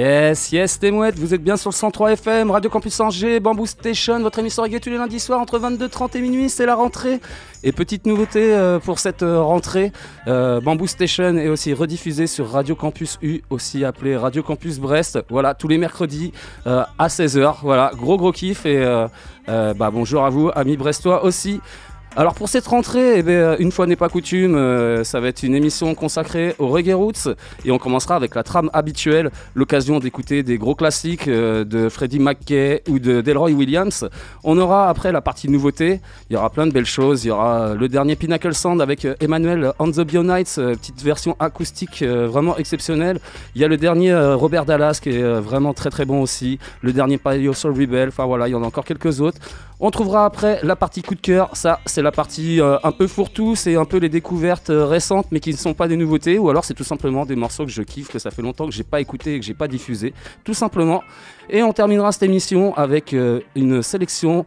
Yes, 0.00 0.50
yes, 0.50 0.78
les 0.80 0.90
mouettes, 0.92 1.18
vous 1.18 1.34
êtes 1.34 1.44
bien 1.44 1.58
sur 1.58 1.68
le 1.68 1.74
103 1.74 2.12
FM, 2.12 2.50
Radio 2.50 2.70
Campus 2.70 2.98
Angers, 3.00 3.38
Bamboo 3.38 3.66
Station, 3.66 4.18
votre 4.20 4.38
émission 4.38 4.62
reggae 4.62 4.80
tous 4.80 4.88
les 4.88 4.96
lundis 4.96 5.20
soirs 5.20 5.38
entre 5.38 5.58
22h30 5.58 6.16
et 6.16 6.22
minuit, 6.22 6.48
c'est 6.48 6.64
la 6.64 6.74
rentrée. 6.74 7.20
Et 7.64 7.72
petite 7.72 8.06
nouveauté 8.06 8.54
euh, 8.54 8.78
pour 8.78 8.98
cette 8.98 9.22
euh, 9.22 9.42
rentrée, 9.42 9.92
euh, 10.26 10.58
Bamboo 10.62 10.86
Station 10.86 11.36
est 11.36 11.48
aussi 11.48 11.74
rediffusé 11.74 12.26
sur 12.26 12.50
Radio 12.50 12.74
Campus 12.74 13.18
U, 13.20 13.42
aussi 13.50 13.84
appelé 13.84 14.16
Radio 14.16 14.42
Campus 14.42 14.78
Brest, 14.78 15.18
voilà, 15.28 15.52
tous 15.52 15.68
les 15.68 15.76
mercredis 15.76 16.32
à 16.64 17.08
16h, 17.08 17.56
voilà, 17.60 17.90
gros 17.94 18.16
gros 18.16 18.32
kiff 18.32 18.64
et 18.64 18.82
bah, 19.46 19.90
bonjour 19.92 20.24
à 20.24 20.30
vous, 20.30 20.50
amis 20.54 20.78
brestois 20.78 21.24
aussi. 21.24 21.60
Alors 22.16 22.34
pour 22.34 22.48
cette 22.48 22.66
rentrée, 22.66 23.18
eh 23.18 23.22
bien, 23.22 23.56
une 23.58 23.70
fois 23.70 23.86
n'est 23.86 23.94
pas 23.94 24.08
coutume, 24.08 24.56
euh, 24.56 25.04
ça 25.04 25.20
va 25.20 25.28
être 25.28 25.44
une 25.44 25.54
émission 25.54 25.94
consacrée 25.94 26.56
au 26.58 26.66
reggae 26.66 26.92
roots 26.92 27.28
et 27.64 27.70
on 27.70 27.78
commencera 27.78 28.16
avec 28.16 28.34
la 28.34 28.42
trame 28.42 28.68
habituelle, 28.72 29.30
l'occasion 29.54 30.00
d'écouter 30.00 30.42
des 30.42 30.58
gros 30.58 30.74
classiques 30.74 31.28
euh, 31.28 31.64
de 31.64 31.88
Freddie 31.88 32.18
McKay 32.18 32.82
ou 32.88 32.98
de 32.98 33.20
Delroy 33.20 33.52
Williams. 33.52 34.08
On 34.42 34.58
aura 34.58 34.88
après 34.88 35.12
la 35.12 35.20
partie 35.20 35.48
nouveauté, 35.48 36.00
il 36.28 36.32
y 36.34 36.36
aura 36.36 36.50
plein 36.50 36.66
de 36.66 36.72
belles 36.72 36.84
choses, 36.84 37.24
il 37.24 37.28
y 37.28 37.30
aura 37.30 37.74
le 37.74 37.88
dernier 37.88 38.16
Pinnacle 38.16 38.54
Sound 38.54 38.82
avec 38.82 39.04
euh, 39.04 39.14
Emmanuel 39.20 39.72
on 39.78 39.92
the 39.92 40.00
euh, 40.00 40.74
petite 40.74 41.02
version 41.02 41.36
acoustique 41.38 42.02
euh, 42.02 42.26
vraiment 42.26 42.56
exceptionnelle. 42.56 43.20
Il 43.54 43.60
y 43.62 43.64
a 43.64 43.68
le 43.68 43.76
dernier 43.76 44.10
euh, 44.10 44.34
Robert 44.34 44.64
Dallas 44.64 44.98
qui 45.00 45.10
est 45.10 45.22
euh, 45.22 45.40
vraiment 45.40 45.74
très 45.74 45.90
très 45.90 46.06
bon 46.06 46.22
aussi, 46.22 46.58
le 46.82 46.92
dernier 46.92 47.18
Palio 47.18 47.52
Soul 47.52 47.70
Rebel, 47.70 48.08
enfin 48.08 48.24
voilà, 48.24 48.48
il 48.48 48.50
y 48.50 48.54
en 48.56 48.64
a 48.64 48.66
encore 48.66 48.84
quelques 48.84 49.20
autres. 49.20 49.38
On 49.82 49.90
trouvera 49.90 50.26
après 50.26 50.60
la 50.62 50.76
partie 50.76 51.00
coup 51.00 51.14
de 51.14 51.20
cœur. 51.22 51.48
Ça, 51.54 51.80
c'est 51.86 51.99
la 52.02 52.12
partie 52.12 52.60
euh, 52.60 52.78
un 52.82 52.92
peu 52.92 53.06
fourre-tout. 53.06 53.56
C'est 53.56 53.76
un 53.76 53.84
peu 53.84 53.98
les 53.98 54.08
découvertes 54.08 54.70
euh, 54.70 54.86
récentes, 54.86 55.26
mais 55.30 55.40
qui 55.40 55.50
ne 55.50 55.56
sont 55.56 55.74
pas 55.74 55.88
des 55.88 55.96
nouveautés. 55.96 56.38
Ou 56.38 56.50
alors, 56.50 56.64
c'est 56.64 56.74
tout 56.74 56.84
simplement 56.84 57.26
des 57.26 57.36
morceaux 57.36 57.64
que 57.64 57.70
je 57.70 57.82
kiffe, 57.82 58.08
que 58.08 58.18
ça 58.18 58.30
fait 58.30 58.42
longtemps 58.42 58.66
que 58.66 58.72
j'ai 58.72 58.84
pas 58.84 59.00
écouté 59.00 59.34
et 59.34 59.40
que 59.40 59.46
j'ai 59.46 59.54
pas 59.54 59.68
diffusé. 59.68 60.12
Tout 60.44 60.54
simplement. 60.54 61.02
Et 61.48 61.62
on 61.62 61.72
terminera 61.72 62.12
cette 62.12 62.22
émission 62.22 62.76
avec 62.76 63.12
euh, 63.12 63.40
une 63.56 63.82
sélection 63.82 64.46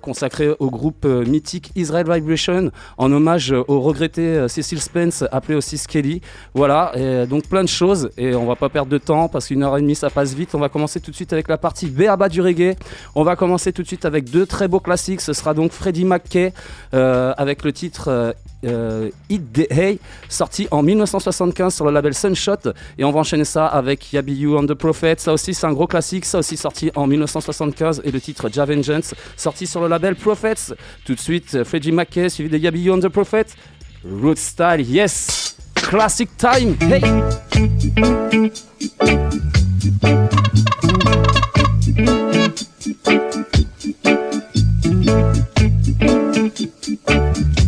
consacrée 0.00 0.50
au 0.58 0.70
groupe 0.70 1.04
mythique 1.04 1.72
Israel 1.74 2.06
Vibration, 2.08 2.70
en 2.98 3.10
hommage 3.10 3.52
au 3.52 3.80
regretté 3.80 4.46
Cecil 4.48 4.80
Spence, 4.80 5.24
appelé 5.32 5.54
aussi 5.54 5.78
Skelly. 5.78 6.20
Voilà, 6.54 6.92
donc 7.26 7.48
plein 7.48 7.64
de 7.64 7.68
choses. 7.68 8.10
Et 8.18 8.34
on 8.34 8.46
va 8.46 8.54
pas 8.56 8.68
perdre 8.68 8.90
de 8.90 8.98
temps 8.98 9.28
parce 9.28 9.48
qu'une 9.48 9.62
heure 9.62 9.76
et 9.78 9.80
demie, 9.80 9.94
ça 9.94 10.10
passe 10.10 10.34
vite. 10.34 10.54
On 10.54 10.58
va 10.58 10.68
commencer 10.68 11.00
tout 11.00 11.10
de 11.10 11.16
suite 11.16 11.32
avec 11.32 11.48
la 11.48 11.58
partie 11.58 11.86
B.A.B.A. 11.86 12.28
du 12.28 12.40
reggae. 12.40 12.76
On 13.14 13.24
va 13.24 13.34
commencer 13.36 13.72
tout 13.72 13.82
de 13.82 13.86
suite 13.86 14.04
avec 14.04 14.30
deux 14.30 14.46
très 14.46 14.68
beaux 14.68 14.80
classiques. 14.80 15.20
Ce 15.20 15.32
sera 15.32 15.54
donc 15.54 15.72
Freddie 15.72 16.04
McKay 16.04 16.52
euh, 16.94 17.32
avec 17.36 17.64
le 17.64 17.72
titre 17.72 18.08
euh, 18.08 18.32
euh, 18.64 19.10
Hay, 19.70 19.98
sorti 20.28 20.68
en 20.70 20.82
1975 20.82 21.74
sur 21.74 21.84
le 21.86 21.90
label 21.90 22.14
Sunshot. 22.14 22.72
Et 22.98 23.04
on 23.04 23.10
va 23.10 23.20
enchaîner 23.20 23.44
ça 23.44 23.66
avec 23.66 24.12
Yabi 24.12 24.34
You 24.34 24.58
and 24.58 24.66
the 24.66 24.74
Prophet. 24.74 25.16
Ça 25.18 25.32
aussi, 25.32 25.54
c'est 25.54 25.66
un 25.66 25.72
gros 25.72 25.86
classique. 25.86 26.24
Ça 26.24 26.38
aussi, 26.38 26.56
sorti 26.56 26.90
en 26.94 27.06
1975. 27.06 28.02
Et 28.04 28.10
le 28.10 28.20
titre 28.20 28.48
Javengeance, 28.52 29.14
sorti 29.36 29.66
sur 29.66 29.80
le 29.80 29.88
label 29.88 30.16
Prophets. 30.16 30.74
Tout 31.04 31.14
de 31.14 31.20
suite, 31.20 31.64
Freddie 31.64 31.92
McKay, 31.92 32.28
suivi 32.28 32.50
de 32.50 32.58
Yabi 32.58 32.82
You 32.82 32.94
and 32.94 33.00
the 33.00 33.08
Prophet. 33.08 33.46
Root 34.04 34.36
Style, 34.36 34.80
yes! 34.80 35.56
Classic 35.74 36.28
time, 36.36 36.76
hey! 36.80 37.02
Thank 46.96 47.56
you. 47.58 47.61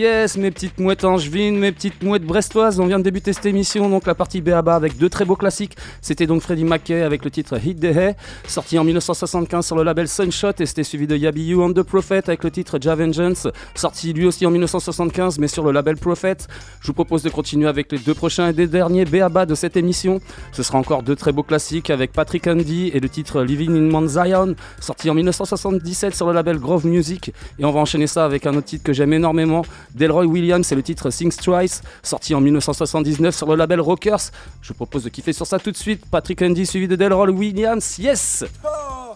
Yes, 0.00 0.38
mes 0.38 0.50
petites 0.50 0.78
mouettes 0.80 1.04
angevines, 1.04 1.58
mes 1.58 1.72
petites 1.72 2.02
mouettes 2.02 2.24
brestoises, 2.24 2.80
on 2.80 2.86
vient 2.86 2.98
de 2.98 3.04
débuter 3.04 3.34
cette 3.34 3.44
émission, 3.44 3.90
donc 3.90 4.06
la 4.06 4.14
partie 4.14 4.40
BABA 4.40 4.74
avec 4.74 4.96
deux 4.96 5.10
très 5.10 5.26
beaux 5.26 5.36
classiques. 5.36 5.76
C'était 6.10 6.26
donc 6.26 6.42
Freddie 6.42 6.64
Mackay 6.64 7.02
avec 7.02 7.24
le 7.24 7.30
titre 7.30 7.56
Hit 7.64 7.78
the 7.78 7.96
Hay, 7.96 8.16
sorti 8.48 8.76
en 8.80 8.82
1975 8.82 9.64
sur 9.64 9.76
le 9.76 9.84
label 9.84 10.08
Sunshot, 10.08 10.54
et 10.58 10.66
c'était 10.66 10.82
suivi 10.82 11.06
de 11.06 11.16
Yabi 11.16 11.44
You 11.44 11.62
and 11.62 11.72
the 11.72 11.84
Prophet 11.84 12.22
avec 12.26 12.42
le 12.42 12.50
titre 12.50 12.78
Ja 12.80 12.96
Vengeance, 12.96 13.46
sorti 13.76 14.12
lui 14.12 14.26
aussi 14.26 14.44
en 14.44 14.50
1975, 14.50 15.38
mais 15.38 15.46
sur 15.46 15.62
le 15.62 15.70
label 15.70 15.96
Prophet. 15.96 16.36
Je 16.80 16.88
vous 16.88 16.94
propose 16.94 17.22
de 17.22 17.30
continuer 17.30 17.68
avec 17.68 17.92
les 17.92 17.98
deux 17.98 18.14
prochains 18.14 18.48
et 18.48 18.52
des 18.52 18.66
derniers 18.66 19.04
BABA 19.04 19.46
de 19.46 19.54
cette 19.54 19.76
émission. 19.76 20.20
Ce 20.50 20.64
sera 20.64 20.78
encore 20.78 21.04
deux 21.04 21.14
très 21.14 21.30
beaux 21.30 21.44
classiques 21.44 21.90
avec 21.90 22.10
Patrick 22.12 22.48
Andy 22.48 22.90
et 22.92 22.98
le 22.98 23.08
titre 23.08 23.44
Living 23.44 23.70
in 23.70 23.88
Mount 23.92 24.08
Zion, 24.08 24.56
sorti 24.80 25.10
en 25.10 25.14
1977 25.14 26.16
sur 26.16 26.26
le 26.26 26.32
label 26.32 26.58
Grove 26.58 26.86
Music. 26.86 27.32
Et 27.60 27.64
on 27.64 27.70
va 27.70 27.78
enchaîner 27.78 28.08
ça 28.08 28.24
avec 28.24 28.46
un 28.46 28.56
autre 28.56 28.66
titre 28.66 28.82
que 28.82 28.92
j'aime 28.92 29.12
énormément, 29.12 29.64
Delroy 29.94 30.24
Williams, 30.24 30.66
c'est 30.66 30.74
le 30.74 30.82
titre 30.82 31.10
Sings 31.10 31.36
Twice, 31.36 31.82
sorti 32.02 32.34
en 32.34 32.40
1979 32.40 33.32
sur 33.32 33.46
le 33.46 33.54
label 33.54 33.80
Rockers. 33.80 34.32
Je 34.60 34.70
vous 34.70 34.74
propose 34.74 35.04
de 35.04 35.08
kiffer 35.08 35.32
sur 35.32 35.46
ça 35.46 35.60
tout 35.60 35.70
de 35.70 35.76
suite. 35.76 35.99
Patrick 36.10 36.42
Andy 36.42 36.66
suivi 36.66 36.86
de 36.88 36.96
Delroy 36.96 37.30
Williams, 37.32 37.98
yes! 37.98 38.44
I 38.64 39.09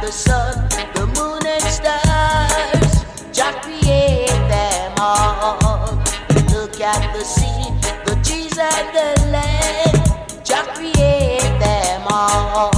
the 0.00 0.12
sun, 0.12 0.68
the 0.94 1.06
moon 1.06 1.44
and 1.44 1.62
stars, 1.62 3.04
Jack 3.32 3.62
create 3.62 4.28
them 4.48 4.92
all. 4.98 5.96
Look 6.52 6.80
at 6.80 7.12
the 7.12 7.24
sea, 7.24 7.72
the 8.06 8.14
trees, 8.22 8.56
and 8.58 8.88
the 8.94 9.30
land. 9.32 10.44
Jah 10.44 10.64
create 10.74 11.58
them 11.58 12.02
all. 12.10 12.77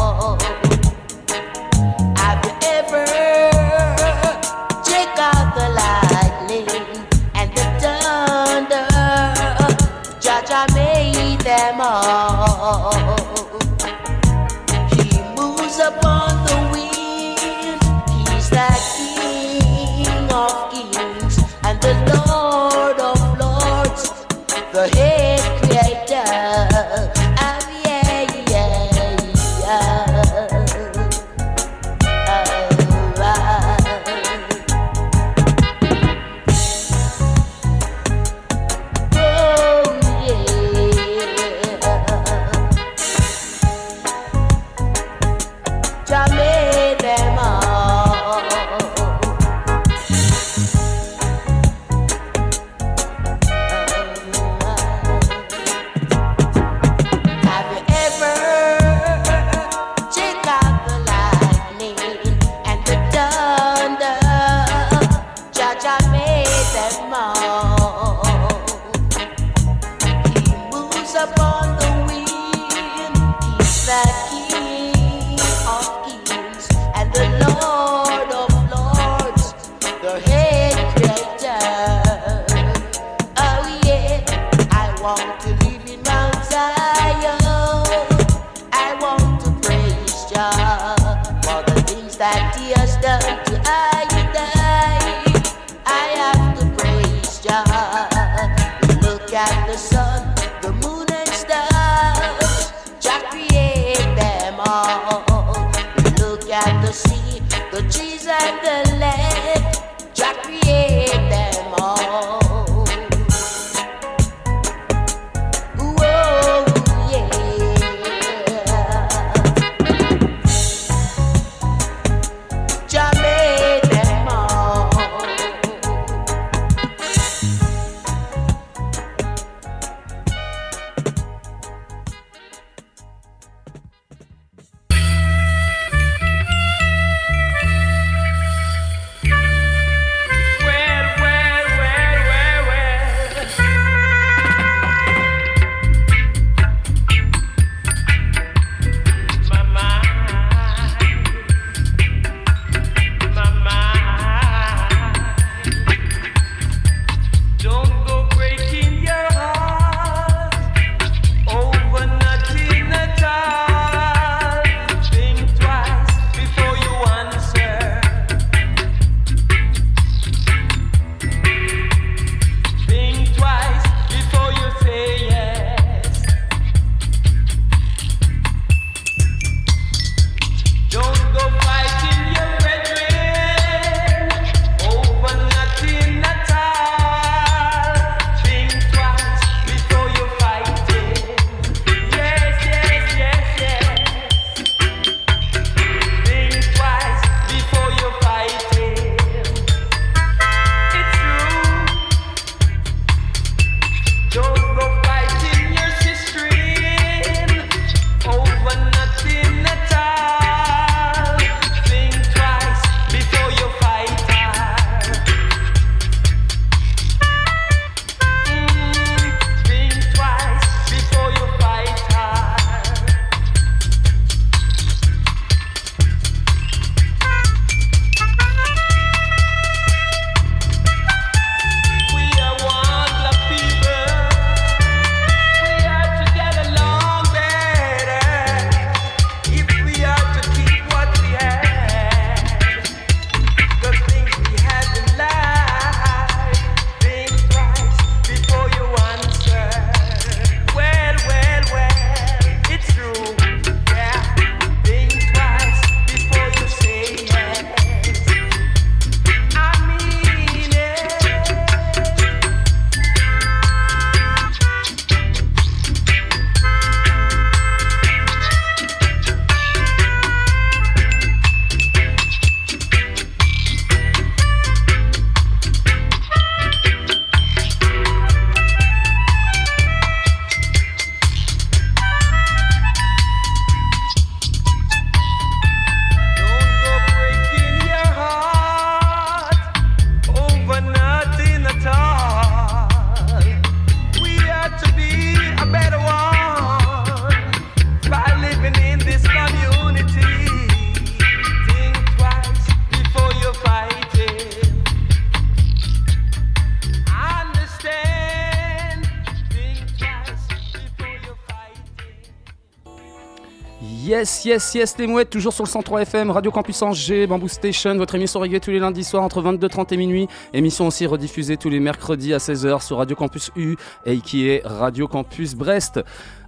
Yes, 314.44 314.74
yes, 314.74 314.96
les 314.96 315.06
mouettes, 315.06 315.28
toujours 315.28 315.52
sur 315.52 315.64
le 315.64 315.68
103 315.68 316.02
FM, 316.02 316.30
Radio 316.30 316.50
Campus 316.50 316.80
Angers, 316.80 317.26
Bamboo 317.26 317.48
Station, 317.48 317.94
votre 317.96 318.14
émission 318.14 318.40
reggae 318.40 318.58
tous 318.58 318.70
les 318.70 318.78
lundis 318.78 319.04
soirs 319.04 319.22
entre 319.22 319.42
22h30 319.42 319.92
et 319.92 319.96
minuit. 319.98 320.28
Émission 320.54 320.86
aussi 320.86 321.04
rediffusée 321.06 321.58
tous 321.58 321.68
les 321.68 321.80
mercredis 321.80 322.32
à 322.32 322.38
16h 322.38 322.82
sur 322.82 322.96
Radio 322.98 323.16
Campus 323.16 323.50
U 323.56 323.76
et 324.06 324.18
qui 324.18 324.48
est 324.48 324.62
Radio 324.64 325.08
Campus 325.08 325.54
Brest. 325.54 326.00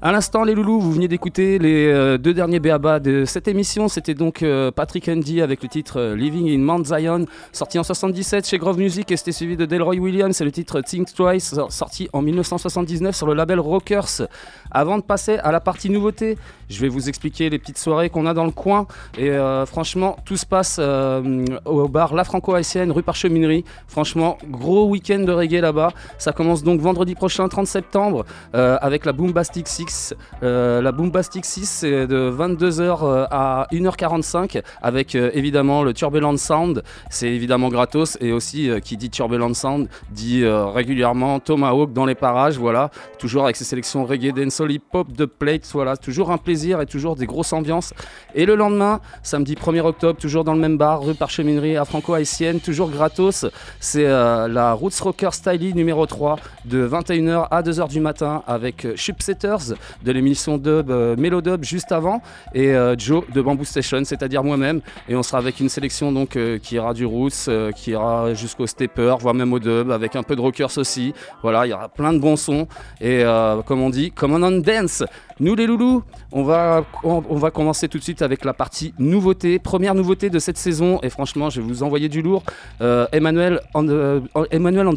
À 0.05 0.11
l'instant, 0.11 0.43
les 0.43 0.57
loulous, 0.57 0.81
vous 0.81 0.91
veniez 0.91 1.07
d'écouter 1.07 1.61
les 1.61 1.87
euh, 1.87 2.19
deux 2.19 2.35
derniers 2.35 2.59
béabas 2.59 2.99
de 2.99 3.25
cette 3.25 3.47
émission. 3.47 3.87
C'était 3.87 4.15
donc 4.15 4.43
euh, 4.43 4.73
Patrick 4.73 5.09
Andy 5.09 5.41
avec 5.41 5.63
le 5.63 5.69
titre 5.69 6.01
euh, 6.01 6.17
Living 6.17 6.53
in 6.53 6.59
Mount 6.59 6.85
Zion, 6.85 7.27
sorti 7.53 7.79
en 7.79 7.85
77 7.85 8.45
chez 8.45 8.59
Grove 8.59 8.79
Music 8.79 9.13
et 9.13 9.17
c'était 9.17 9.31
suivi 9.31 9.57
de 9.57 9.65
Delroy 9.65 9.99
Williams 9.99 10.41
et 10.41 10.45
le 10.45 10.51
titre 10.51 10.81
Think 10.81 11.15
Twice, 11.15 11.55
sorti 11.69 12.09
en 12.13 12.21
1979 12.21 13.15
sur 13.15 13.29
le 13.29 13.35
label 13.35 13.61
Rockers. 13.61 14.27
Avant 14.73 14.99
de 14.99 15.05
passer 15.05 15.37
à 15.37 15.53
la 15.53 15.61
partie 15.61 15.89
nouveauté, 15.89 16.37
je 16.69 16.81
vais 16.81 16.89
vous 16.89 17.09
expliquer 17.09 17.49
les 17.49 17.61
petites 17.61 17.79
soirées 17.79 18.11
qu'on 18.11 18.27
a 18.27 18.35
dans 18.35 18.47
le 18.47 18.51
coin. 18.51 18.89
Et 19.19 19.31
franchement, 19.67 20.17
tout 20.25 20.39
se 20.39 20.47
passe 20.47 20.81
au 20.81 21.89
bar 21.89 22.15
La 22.15 22.25
Franco-Haïtienne, 22.25 22.91
rue 22.91 23.03
Parcheminerie. 23.03 23.67
Franchement, 23.87 24.39
gros 24.49 24.89
week-end 24.89 25.19
de 25.19 25.33
reggae 25.33 25.61
là-bas. 25.61 25.93
Ça 26.17 26.33
commence 26.33 26.63
donc 26.63 26.81
vendredi 26.81 27.15
prochain, 27.15 27.47
30 27.47 27.67
septembre, 27.67 28.25
avec 28.55 29.05
la 29.05 29.13
Boombastic 29.13 29.69
6. 29.93 30.15
Euh, 30.43 30.81
la 30.81 30.93
Boombastic 30.93 31.45
6, 31.45 31.67
c'est 31.67 32.07
de 32.07 32.31
22h 32.31 33.27
à 33.31 33.67
1h45, 33.73 34.63
avec 34.81 35.15
euh, 35.15 35.31
évidemment 35.35 35.83
le 35.83 35.93
Turbulent 35.93 36.37
Sound. 36.37 36.83
C'est 37.11 37.29
évidemment 37.29 37.69
gratos. 37.69 38.17
Et 38.21 38.33
aussi, 38.33 38.71
euh, 38.71 38.81
qui 38.81 38.97
dit 38.97 39.11
Turbulent 39.11 39.55
Sound, 39.55 39.89
dit 40.11 40.43
euh, 40.43 40.67
régulièrement 40.67 41.41
Tomahawk 41.41 41.93
dans 41.93 42.07
les 42.07 42.15
parages. 42.15 42.59
Voilà, 42.59 42.91
toujours 43.19 43.45
avec 43.45 43.57
ses 43.57 43.65
sélections 43.65 44.05
reggae, 44.05 44.33
dancehall, 44.33 44.73
hip-hop, 44.73 45.13
de 45.13 45.25
plate. 45.25 45.69
Voilà, 45.73 45.97
toujours 45.97 46.31
un 46.31 46.39
plaisir 46.39 46.81
et 46.81 46.87
toujours 46.87 47.17
des 47.17 47.27
grosses 47.27 47.53
ambiances. 47.53 47.93
Et 48.35 48.47
le 48.47 48.55
lendemain, 48.55 49.01
samedi 49.23 49.55
1er 49.55 49.81
octobre, 49.81 50.19
toujours 50.19 50.45
dans 50.45 50.55
le 50.55 50.61
même 50.61 50.79
bar, 50.79 51.03
rue 51.03 51.15
Parcheminerie 51.15 51.77
à 51.77 51.85
Franco-Haïtienne, 51.85 52.61
toujours 52.61 52.91
gratos. 52.91 53.47
C'est 53.81 54.07
euh, 54.07 54.49
la 54.49 54.73
Roots 54.73 55.01
Rocker 55.01 55.31
Styling 55.33 55.75
numéro 55.75 56.07
3 56.07 56.39
de 56.65 56.87
21h 56.87 57.49
à 57.51 57.63
2h 57.63 57.89
du 57.89 58.01
matin 58.01 58.43
avec 58.47 58.85
euh, 58.85 58.97
Chipsetters 58.97 59.75
de 60.05 60.13
l'émission 60.13 60.59
dub 60.59 60.91
euh, 60.91 61.17
Melodub 61.17 61.65
juste 61.65 61.93
avant 61.93 62.21
et 62.55 62.75
euh, 62.75 62.95
Joe 62.99 63.25
de 63.33 63.41
Bamboo 63.41 63.65
Station, 63.65 64.03
c'est-à-dire 64.05 64.45
moi-même. 64.45 64.81
Et 65.09 65.17
on 65.17 65.23
sera 65.23 65.39
avec 65.39 65.61
une 65.61 65.69
sélection 65.69 66.13
donc 66.13 66.37
euh, 66.37 66.59
qui 66.59 66.77
ira 66.77 66.95
du 66.95 67.07
Roots, 67.07 67.49
euh, 67.49 67.73
qui 67.73 67.93
ira 67.93 68.35
jusqu'au 68.35 68.67
Stepper, 68.67 69.15
voire 69.21 69.35
même 69.35 69.53
au 69.53 69.59
dub, 69.59 69.91
avec 69.91 70.17
un 70.17 70.23
peu 70.23 70.37
de 70.37 70.41
rockers 70.41 70.77
aussi. 70.79 71.15
Voilà, 71.43 71.67
il 71.67 71.71
y 71.71 71.73
aura 71.73 71.89
plein 71.89 72.13
de 72.13 72.19
bons 72.19 72.37
sons. 72.37 72.67
Et 73.01 73.25
comme 73.67 73.81
on 73.83 73.91
dit, 73.91 74.11
come 74.11 74.33
on 74.33 74.51
dance 74.61 75.05
nous 75.41 75.55
les 75.57 75.67
loulous, 75.67 76.05
on 76.31 76.45
va, 76.45 76.85
on, 77.03 77.21
va 77.21 77.51
commencer 77.51 77.89
tout 77.89 77.99
de 77.99 78.03
suite 78.03 78.23
avec 78.23 78.45
la 78.45 78.53
partie 78.53 78.95
nouveauté. 78.99 79.59
Première 79.59 79.95
nouveauté 79.95 80.31
de 80.31 80.39
cette 80.39 80.57
saison, 80.57 81.01
et 81.03 81.11
franchement, 81.11 81.51
je 81.51 81.61
vais 81.61 81.67
vous 81.67 81.83
envoyer 81.83 82.09
du 82.09 82.23
lourd. 82.23 82.45
Emmanuel, 82.81 83.61
on 83.75 83.85
the, 83.85 84.23
Emmanuel 84.53 84.89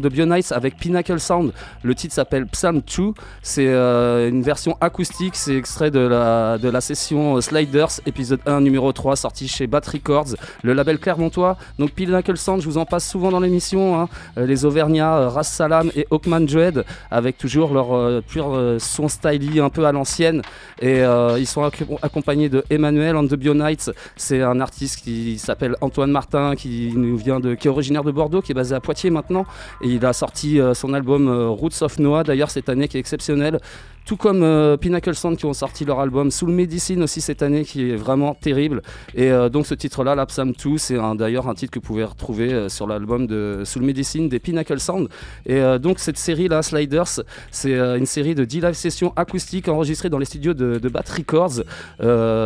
avec 0.50 0.76
Pinnacle 0.76 1.18
Sound. 1.18 1.52
Le 1.82 1.94
titre 1.94 2.14
s'appelle 2.14 2.46
Psalm 2.46 2.80
2. 2.96 3.12
C'est 3.42 3.66
une 3.66 4.42
version 4.42 4.75
acoustique. 4.80 5.36
C'est 5.36 5.56
extrait 5.56 5.90
de 5.90 6.00
la, 6.00 6.80
session 6.80 7.40
Sliders, 7.40 8.00
épisode 8.06 8.40
1, 8.46 8.60
numéro 8.60 8.92
3, 8.92 9.16
sorti 9.16 9.48
chez 9.48 9.66
Bat 9.66 9.80
Records, 9.92 10.34
le 10.62 10.72
label 10.72 10.98
Clermontois. 10.98 11.56
Donc 11.78 11.90
Pinnacle 11.92 12.36
Sound, 12.36 12.60
je 12.62 12.66
vous 12.68 12.78
en 12.78 12.84
passe 12.86 13.08
souvent 13.08 13.30
dans 13.30 13.40
l'émission. 13.40 14.00
hein. 14.00 14.08
Euh, 14.38 14.46
les 14.46 14.64
Auvergnats, 14.64 15.16
euh, 15.16 15.28
Ras 15.28 15.44
Salam 15.44 15.90
et 15.96 16.06
Hawkman 16.10 16.46
Dread, 16.46 16.84
avec 17.10 17.38
toujours 17.38 17.72
leur 17.72 17.94
euh, 17.94 18.20
pur 18.26 18.52
euh, 18.54 18.78
son 18.78 19.08
styly 19.08 19.60
un 19.60 19.70
peu 19.70 19.84
à 19.86 19.92
l'ancienne. 19.92 20.42
Et 20.80 21.00
euh, 21.02 21.38
ils 21.38 21.46
sont 21.46 21.62
ac- 21.62 21.84
accompagnés 22.02 22.48
de 22.48 22.64
Emmanuel 22.70 23.16
and 23.16 23.26
the 23.28 23.34
Bionites. 23.34 23.90
C'est 24.16 24.42
un 24.42 24.60
artiste 24.60 25.00
qui 25.02 25.38
s'appelle 25.38 25.76
Antoine 25.80 26.10
Martin, 26.10 26.54
qui 26.56 26.88
vient 27.16 27.40
de, 27.40 27.52
est 27.52 27.66
originaire 27.68 28.04
de 28.04 28.12
Bordeaux, 28.12 28.42
qui 28.42 28.52
est 28.52 28.54
basé 28.54 28.74
à 28.74 28.80
Poitiers 28.80 29.10
maintenant. 29.10 29.44
Et 29.82 29.88
il 29.88 30.04
a 30.06 30.12
sorti 30.12 30.60
euh, 30.60 30.74
son 30.74 30.94
album 30.94 31.28
euh, 31.28 31.48
Roots 31.48 31.82
of 31.82 31.98
Noah, 31.98 32.22
d'ailleurs 32.22 32.50
cette 32.50 32.68
année, 32.68 32.86
qui 32.88 32.96
est 32.96 33.00
exceptionnel. 33.00 33.58
Tout 34.06 34.16
comme 34.16 34.44
euh, 34.44 34.76
Pinnacle 34.76 35.16
Sound 35.16 35.36
qui 35.36 35.46
ont 35.46 35.52
sorti 35.52 35.84
leur 35.84 35.98
album 35.98 36.30
Soul 36.30 36.50
Medicine 36.50 37.02
aussi 37.02 37.20
cette 37.20 37.42
année, 37.42 37.64
qui 37.64 37.90
est 37.90 37.96
vraiment 37.96 38.34
terrible. 38.34 38.82
Et 39.16 39.32
euh, 39.32 39.48
donc 39.48 39.66
ce 39.66 39.74
titre-là, 39.74 40.14
l'Absam 40.14 40.52
2, 40.52 40.78
c'est 40.78 40.96
d'ailleurs 41.16 41.48
un 41.48 41.54
titre 41.54 41.72
que 41.72 41.80
vous 41.80 41.86
pouvez 41.86 42.04
retrouver 42.04 42.52
euh, 42.52 42.68
sur 42.68 42.86
l'album 42.86 43.26
de 43.26 43.62
Soul 43.64 43.82
Medicine 43.82 44.28
des 44.28 44.38
Pinnacle 44.38 44.78
Sound. 44.78 45.08
Et 45.44 45.60
donc 45.80 45.98
cette 45.98 46.18
série-là, 46.18 46.62
Sliders, 46.62 47.22
c'est 47.50 47.74
une 47.74 48.06
série 48.06 48.36
de 48.36 48.44
10 48.44 48.60
live 48.60 48.74
sessions 48.74 49.12
acoustiques 49.16 49.68
enregistrées 49.68 50.08
dans 50.08 50.18
les 50.18 50.24
studios 50.24 50.54
de, 50.54 50.78
de 50.78 50.88
Bat 50.88 51.04
Records. 51.16 51.64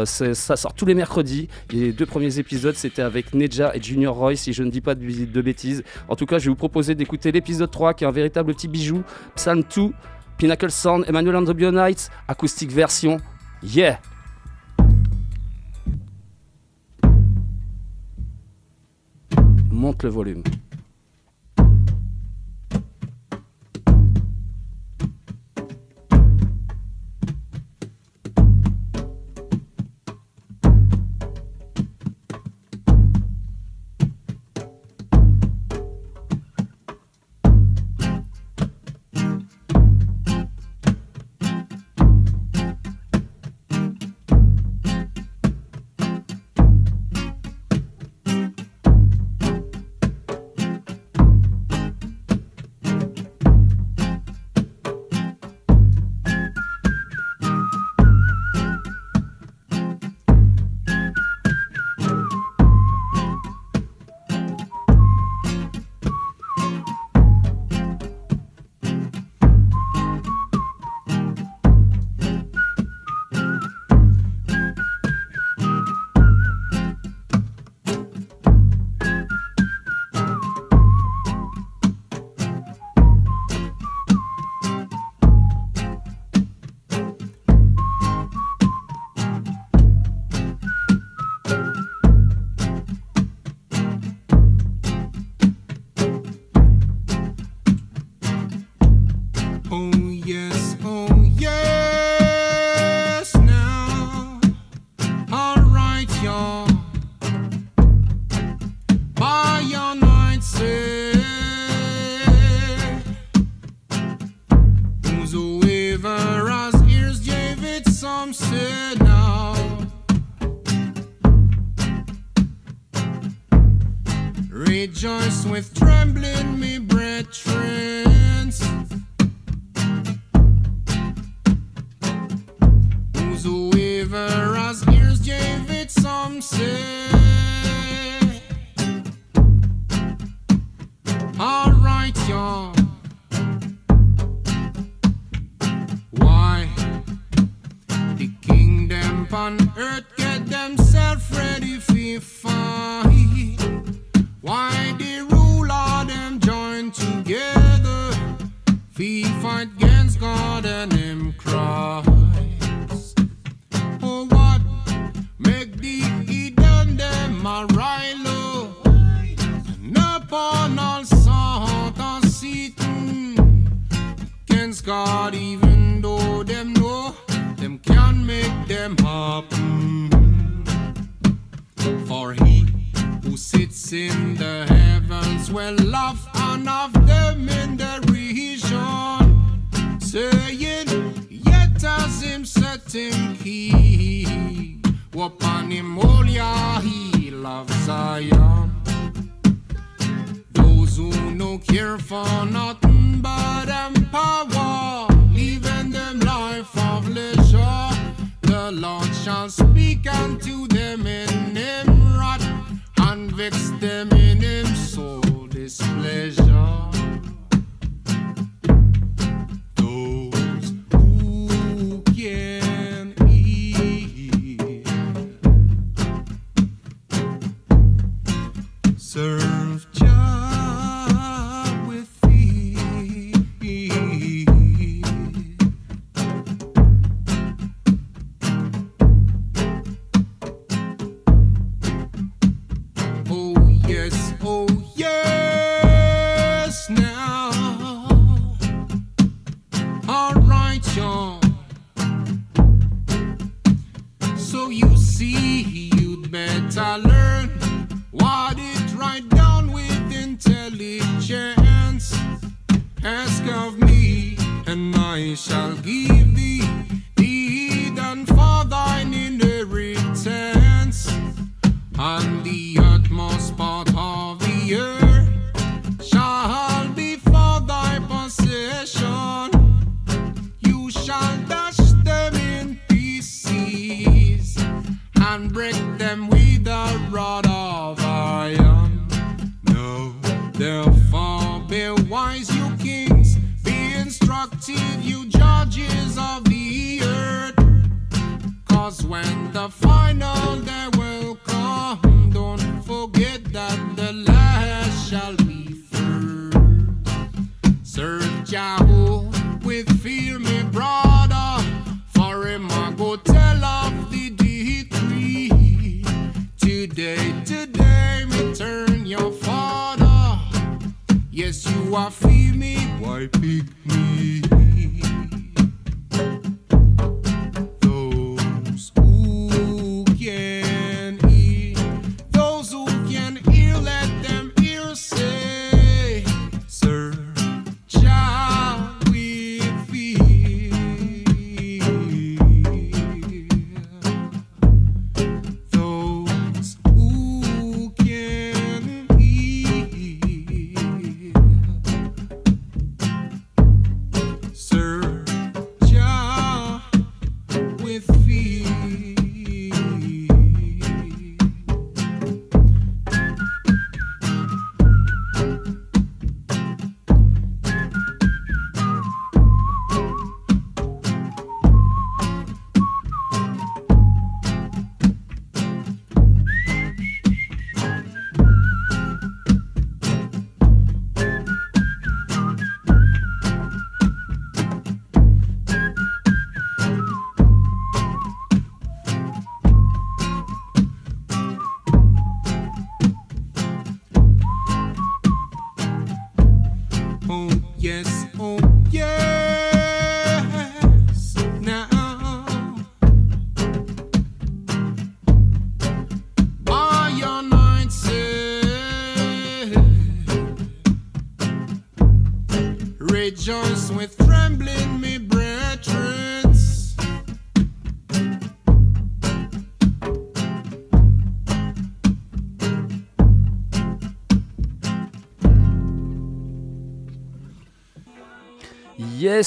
Ça 0.07 0.57
sort 0.57 0.73
tous 0.73 0.87
les 0.87 0.95
mercredis. 0.95 1.49
Les 1.73 1.93
deux 1.93 2.07
premiers 2.07 2.39
épisodes, 2.39 2.75
c'était 2.75 3.03
avec 3.03 3.35
Neja 3.35 3.73
et 3.75 3.83
Junior 3.83 4.17
Roy, 4.17 4.37
si 4.37 4.55
je 4.55 4.63
ne 4.63 4.71
dis 4.71 4.81
pas 4.81 4.95
de, 4.95 5.05
de 5.05 5.41
bêtises. 5.43 5.83
En 6.09 6.17
tout 6.17 6.25
cas, 6.25 6.39
je 6.39 6.45
vais 6.45 6.51
vous 6.51 6.57
proposer 6.57 6.95
d'écouter 6.95 7.33
l'épisode 7.33 7.71
3, 7.71 7.93
qui 7.93 8.05
est 8.05 8.07
un 8.07 8.13
véritable 8.13 8.55
petit 8.55 8.69
bijou. 8.69 9.03
Psalm 9.35 9.63
2, 9.75 9.91
Pinnacle 10.41 10.71
Sound, 10.71 11.05
Emmanuel 11.07 11.37
and 11.37 11.47
the 11.47 11.53
acoustique 12.27 12.71
version. 12.71 13.21
Yeah! 13.63 13.99
Monte 19.71 20.05
le 20.05 20.09
volume. 20.09 20.43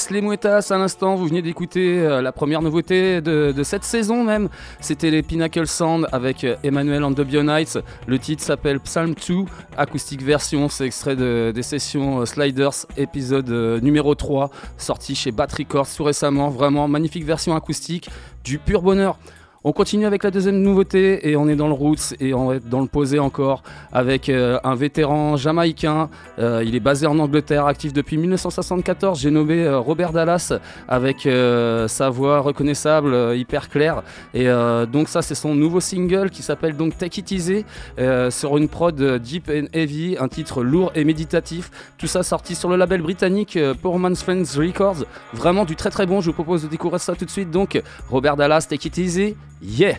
Les 0.09 0.21
Mouettas, 0.21 0.69
à 0.71 0.77
l'instant, 0.79 1.13
vous 1.13 1.27
venez 1.27 1.43
d'écouter 1.43 1.99
euh, 1.99 2.19
la 2.19 2.31
première 2.31 2.63
nouveauté 2.63 3.21
de, 3.21 3.53
cette 3.61 3.83
saison 3.83 4.23
même. 4.23 4.49
C'était 4.79 5.11
les 5.11 5.21
Pinnacle 5.21 5.67
Sound 5.67 6.07
avec 6.11 6.43
euh, 6.43 6.55
Emmanuel 6.63 7.03
and 7.03 7.13
the 7.13 7.21
Bionites. 7.21 7.77
Le 8.07 8.17
titre 8.17 8.41
s'appelle 8.41 8.79
Psalm 8.79 9.13
2, 9.13 9.45
acoustique 9.77 10.23
version. 10.23 10.67
C'est 10.67 10.87
extrait 10.87 11.15
des 11.15 11.61
sessions 11.61 12.21
euh, 12.21 12.25
Sliders, 12.25 12.87
épisode 12.97 13.49
numéro 13.83 14.15
3, 14.15 14.49
sorti 14.79 15.13
chez 15.13 15.31
Bat 15.31 15.49
Records 15.59 15.89
tout 15.95 16.03
récemment. 16.03 16.49
Vraiment 16.49 16.87
magnifique 16.87 17.23
version 17.23 17.55
acoustique, 17.55 18.09
du 18.43 18.57
pur 18.57 18.81
bonheur. 18.81 19.19
On 19.65 19.71
continue 19.71 20.05
avec 20.05 20.23
la 20.23 20.31
deuxième 20.31 20.61
nouveauté 20.61 21.29
et 21.29 21.37
on 21.37 21.47
est 21.47 21.55
dans 21.55 21.69
le 21.69 21.73
roots 21.73 22.15
et 22.19 22.33
on 22.33 22.51
être 22.51 22.67
dans 22.67 22.81
le 22.81 22.87
posé 22.87 23.17
encore 23.19 23.63
avec 23.93 24.27
euh, 24.27 24.59
un 24.65 24.75
vétéran 24.75 25.37
jamaïcain. 25.37 26.09
Euh, 26.37 26.65
il 26.65 26.75
est 26.75 26.81
basé 26.81 27.07
en 27.07 27.17
Angleterre, 27.17 27.65
actif 27.65 27.93
depuis 27.93 28.17
1974. 28.17 29.21
J'ai 29.21 29.31
nommé 29.31 29.63
euh, 29.63 29.79
Robert 29.79 30.11
Dallas 30.11 30.51
avec 30.89 31.29
sa 31.87 32.09
voix 32.09 32.41
reconnaissable, 32.41 33.15
hyper 33.37 33.69
claire. 33.69 34.03
Et 34.33 34.47
donc 34.91 35.07
ça 35.07 35.21
c'est 35.21 35.35
son 35.35 35.55
nouveau 35.55 35.79
single 35.79 36.29
qui 36.29 36.41
s'appelle 36.41 36.75
donc 36.75 36.97
Take 36.97 37.21
It 37.21 37.31
Easy 37.31 37.65
sur 38.29 38.57
une 38.57 38.67
prod 38.67 39.01
deep 39.19 39.49
and 39.49 39.67
heavy, 39.73 40.17
un 40.19 40.27
titre 40.27 40.61
lourd 40.61 40.91
et 40.95 41.05
méditatif. 41.05 41.71
Tout 41.97 42.07
ça 42.07 42.23
sorti 42.23 42.55
sur 42.55 42.69
le 42.69 42.75
label 42.75 43.01
britannique 43.01 43.57
Poor 43.81 43.97
Man's 43.97 44.23
Friends 44.23 44.57
Records. 44.57 45.05
Vraiment 45.33 45.63
du 45.63 45.75
très 45.75 45.89
très 45.89 46.05
bon. 46.05 46.19
Je 46.19 46.27
vous 46.27 46.33
propose 46.33 46.63
de 46.63 46.67
découvrir 46.67 46.99
ça 46.99 47.15
tout 47.15 47.25
de 47.25 47.29
suite. 47.29 47.49
Donc 47.49 47.81
Robert 48.09 48.35
Dallas, 48.35 48.67
Take 48.69 48.87
It 48.87 48.97
Easy, 48.97 49.35
yeah. 49.63 49.97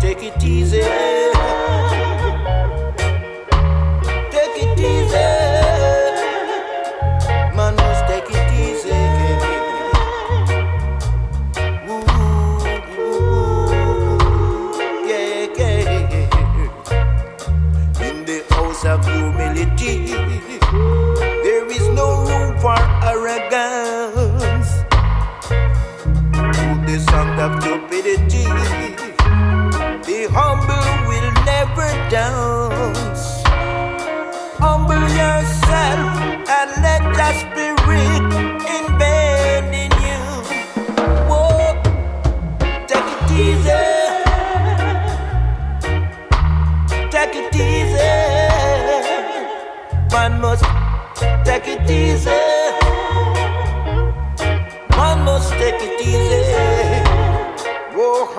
Take 0.00 0.22
it 0.22 0.42
easy. 0.44 1.17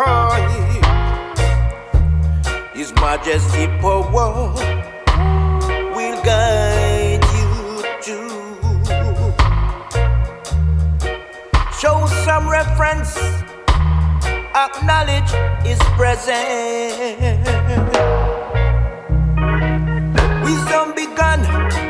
Oh, 0.01 0.05
hi. 0.05 0.39
His 2.73 2.93
Majesty 2.93 3.67
power 3.81 4.53
will 5.93 6.23
guide 6.23 7.19
you 7.35 7.83
to 8.07 8.15
show 11.77 12.07
some 12.23 12.47
reference. 12.47 13.17
Acknowledge 14.55 15.31
His 15.67 15.79
presence. 15.99 16.95
Wisdom 20.45 20.95
begun 20.95 21.41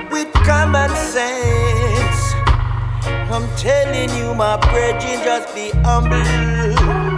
with 0.09 0.33
common 0.33 0.89
sense. 0.95 2.33
I'm 3.29 3.47
telling 3.55 4.09
you, 4.17 4.33
my 4.33 4.57
brethren, 4.57 5.21
just 5.23 5.53
be 5.53 5.69
humble 5.85 7.08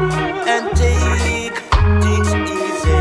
and 0.51 0.67
take 0.75 1.57
things 2.03 2.31
easy. 2.59 2.99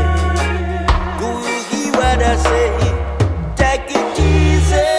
Do 1.19 1.27
you 1.47 1.57
hear 1.69 1.91
what 1.99 2.19
I 2.31 2.35
say? 2.47 2.67
Take 3.61 3.91
it 3.99 4.19
easy. 4.33 4.91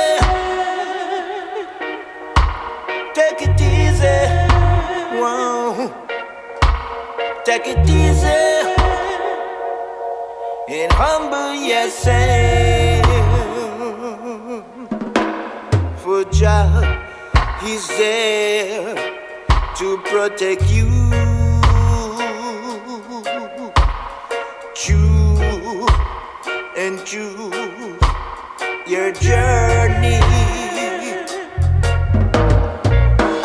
Take 3.18 3.40
it 3.48 3.58
easy. 3.74 4.20
Wow. 5.20 5.72
Take 7.46 7.68
it 7.68 7.88
easy 7.88 8.42
and 10.78 10.92
humble 10.92 11.54
yourself. 11.54 13.06
For 16.02 16.24
Jah 16.24 16.68
is 17.64 17.88
there 17.88 18.94
to 19.78 19.86
protect 20.04 20.70
you. 20.70 21.21
And 26.82 26.98
true 27.06 27.96
your 28.88 29.12
journey. 29.12 30.18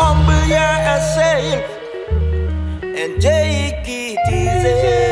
Humble 0.01 0.45
yourself 0.55 1.63
and 2.81 3.21
take 3.21 3.85
it 3.85 4.17
easy. 4.33 5.06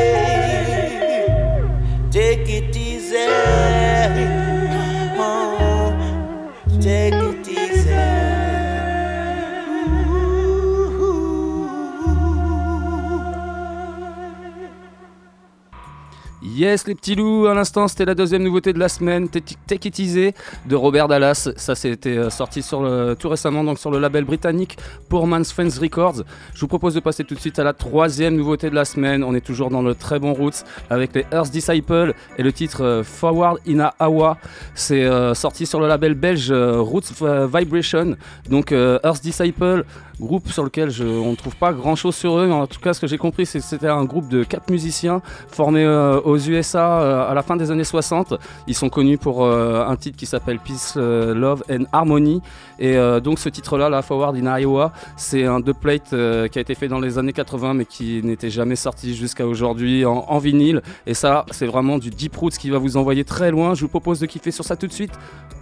Yes 16.56 16.86
les 16.86 16.94
petits 16.94 17.14
loups, 17.14 17.44
à 17.48 17.52
l'instant 17.52 17.86
c'était 17.86 18.06
la 18.06 18.14
deuxième 18.14 18.42
nouveauté 18.42 18.72
de 18.72 18.78
la 18.78 18.88
semaine, 18.88 19.28
Take 19.28 19.88
It 19.88 20.34
de 20.66 20.74
Robert 20.74 21.06
Dallas. 21.06 21.50
Ça 21.54 21.74
c'était 21.74 22.16
euh, 22.16 22.30
sorti 22.30 22.62
sur 22.62 22.78
tout 23.18 23.28
récemment 23.28 23.62
donc 23.62 23.78
sur 23.78 23.90
le 23.90 23.98
label 23.98 24.24
britannique 24.24 24.78
Poor 25.10 25.26
Man's 25.26 25.52
Friends 25.52 25.78
Records. 25.78 26.22
Je 26.54 26.60
vous 26.62 26.66
propose 26.66 26.94
de 26.94 27.00
passer 27.00 27.24
tout 27.24 27.34
de 27.34 27.40
suite 27.40 27.58
à 27.58 27.64
la 27.64 27.74
troisième 27.74 28.36
nouveauté 28.36 28.70
de 28.70 28.74
la 28.74 28.86
semaine. 28.86 29.22
On 29.22 29.34
est 29.34 29.42
toujours 29.42 29.68
dans 29.68 29.82
le 29.82 29.94
très 29.94 30.18
bon 30.18 30.32
roots 30.32 30.64
avec 30.88 31.14
les 31.14 31.26
Earth 31.30 31.50
Disciple 31.50 32.14
et 32.38 32.42
le 32.42 32.52
titre 32.54 32.82
euh, 32.82 33.04
Forward 33.04 33.58
in 33.68 33.80
a 33.80 33.94
Awa. 33.98 34.38
C'est 34.74 35.04
euh, 35.04 35.34
sorti 35.34 35.66
sur 35.66 35.78
le 35.78 35.88
label 35.88 36.14
belge 36.14 36.50
Roots 36.50 37.12
Vibration. 37.20 38.16
Donc 38.48 38.72
Earth 38.72 39.20
Disciple, 39.20 39.84
groupe 40.20 40.48
sur 40.50 40.64
lequel 40.64 40.90
on 41.00 41.30
ne 41.30 41.36
trouve 41.36 41.56
pas 41.56 41.72
grand 41.72 41.96
chose 41.96 42.14
sur 42.14 42.38
eux, 42.38 42.50
en 42.50 42.66
tout 42.66 42.80
cas 42.80 42.94
ce 42.94 43.00
que 43.00 43.06
j'ai 43.06 43.18
compris 43.18 43.46
c'est 43.46 43.58
que 43.58 43.64
c'était 43.64 43.88
un 43.88 44.04
groupe 44.04 44.28
de 44.28 44.44
quatre 44.44 44.70
musiciens 44.70 45.20
formés 45.48 45.84
euh, 45.84 46.20
aux 46.20 46.38
USA 46.38 47.00
euh, 47.00 47.30
à 47.30 47.34
la 47.34 47.42
fin 47.42 47.56
des 47.56 47.70
années 47.70 47.84
60. 47.84 48.34
Ils 48.66 48.74
sont 48.74 48.88
connus 48.88 49.18
pour 49.18 49.44
euh, 49.44 49.84
un 49.86 49.96
titre 49.96 50.16
qui 50.16 50.26
s'appelle 50.26 50.58
Peace, 50.58 50.96
Love 50.96 51.62
and 51.70 51.84
Harmony. 51.92 52.40
Et 52.78 52.96
donc 53.22 53.38
ce 53.38 53.48
titre-là, 53.48 53.88
la 53.88 54.02
Forward 54.02 54.36
in 54.36 54.58
Iowa, 54.58 54.92
c'est 55.16 55.44
un 55.44 55.60
deux 55.60 55.72
plate 55.72 56.10
qui 56.10 56.58
a 56.58 56.60
été 56.60 56.74
fait 56.74 56.88
dans 56.88 57.00
les 57.00 57.18
années 57.18 57.32
80 57.32 57.74
mais 57.74 57.84
qui 57.84 58.20
n'était 58.22 58.50
jamais 58.50 58.76
sorti 58.76 59.14
jusqu'à 59.16 59.46
aujourd'hui 59.46 60.04
en, 60.04 60.24
en 60.28 60.38
vinyle. 60.38 60.82
Et 61.06 61.14
ça, 61.14 61.46
c'est 61.50 61.66
vraiment 61.66 61.98
du 61.98 62.10
deep 62.10 62.36
roots 62.36 62.58
qui 62.58 62.70
va 62.70 62.78
vous 62.78 62.96
envoyer 62.96 63.24
très 63.24 63.50
loin. 63.50 63.74
Je 63.74 63.82
vous 63.82 63.88
propose 63.88 64.20
de 64.20 64.26
kiffer 64.26 64.50
sur 64.50 64.64
ça 64.64 64.76
tout 64.76 64.86
de 64.86 64.92
suite. 64.92 65.12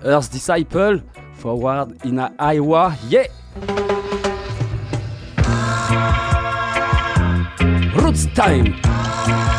Earth 0.05 0.31
Disciple, 0.31 1.03
Forward 1.35 1.95
in 2.05 2.29
Iowa, 2.39 2.93
yeah! 3.11 4.04
Roots 8.15 8.27
time! 8.27 9.54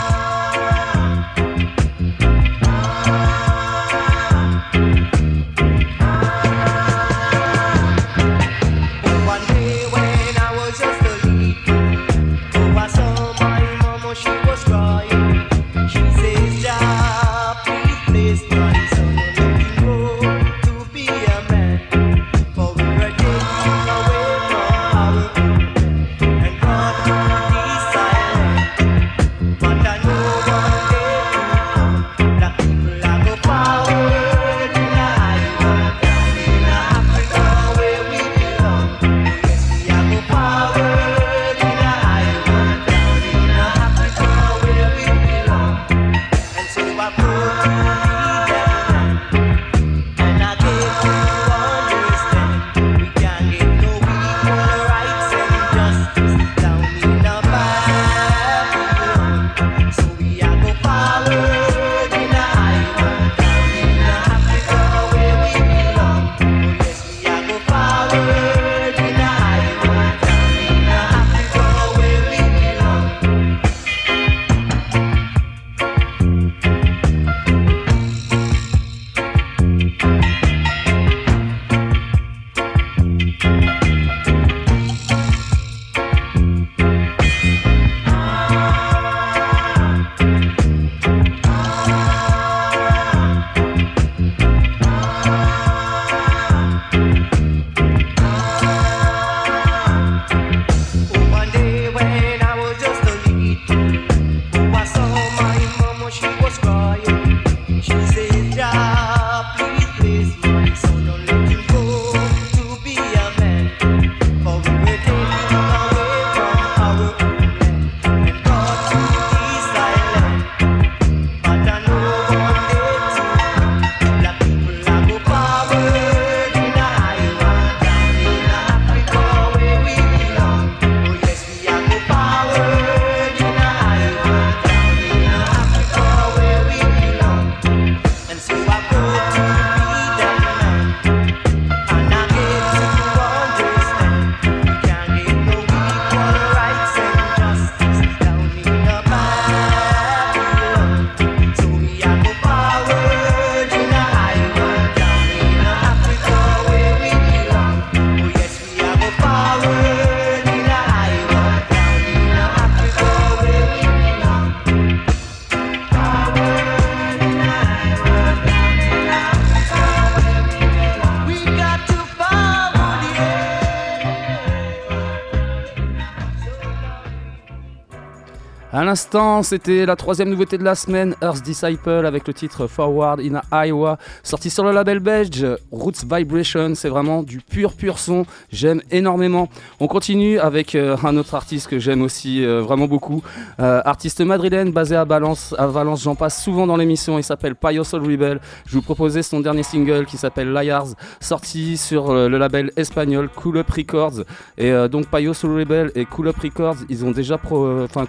L'instant, 178.85 179.41
c'était 179.41 179.85
la 179.85 179.95
troisième 179.95 180.29
nouveauté 180.29 180.57
de 180.57 180.63
la 180.63 180.75
semaine, 180.75 181.15
Earth 181.21 181.41
Disciple, 181.41 182.05
avec 182.05 182.27
le 182.27 182.33
titre 182.33 182.67
Forward 182.67 183.19
in 183.19 183.41
Iowa, 183.51 183.97
sorti 184.21 184.49
sur 184.49 184.63
le 184.63 184.71
label 184.71 184.99
belge 184.99 185.45
Roots 185.71 186.05
Vibration. 186.07 186.75
C'est 186.75 186.89
vraiment 186.89 187.23
du 187.23 187.39
pur, 187.39 187.73
pur 187.73 187.97
son. 187.99 188.25
J'aime 188.51 188.81
énormément. 188.91 189.49
On 189.79 189.87
continue 189.87 190.39
avec 190.39 190.75
euh, 190.75 190.97
un 191.03 191.17
autre 191.17 191.35
artiste 191.35 191.67
que 191.67 191.79
j'aime 191.79 192.01
aussi 192.01 192.45
euh, 192.45 192.61
vraiment 192.61 192.87
beaucoup. 192.87 193.23
Euh, 193.59 193.81
artiste 193.85 194.21
madrilène 194.21 194.71
basé 194.71 194.95
à 194.95 195.03
Valence. 195.03 195.55
À 195.57 195.67
Valence, 195.67 196.03
j'en 196.03 196.15
passe 196.15 196.43
souvent 196.43 196.67
dans 196.67 196.77
l'émission. 196.77 197.17
Il 197.17 197.23
s'appelle 197.23 197.55
Payo 197.55 197.83
Soul 197.83 198.01
Rebel. 198.01 198.39
Je 198.67 198.75
vous 198.75 198.81
proposais 198.81 199.23
son 199.23 199.39
dernier 199.39 199.63
single 199.63 200.05
qui 200.05 200.17
s'appelle 200.17 200.51
Liars, 200.51 200.89
sorti 201.19 201.77
sur 201.77 202.13
le 202.13 202.37
label 202.37 202.71
espagnol 202.75 203.29
Cool 203.35 203.57
Up 203.57 203.69
Records. 203.71 204.23
Et 204.57 204.71
donc 204.89 205.07
Payo 205.07 205.33
Soul 205.33 205.59
Rebel 205.59 205.91
et 205.95 206.05
Cool 206.05 206.27
Up 206.27 206.37
Records, 206.41 206.77
ils 206.89 207.03
ont 207.03 207.11
déjà 207.11 207.39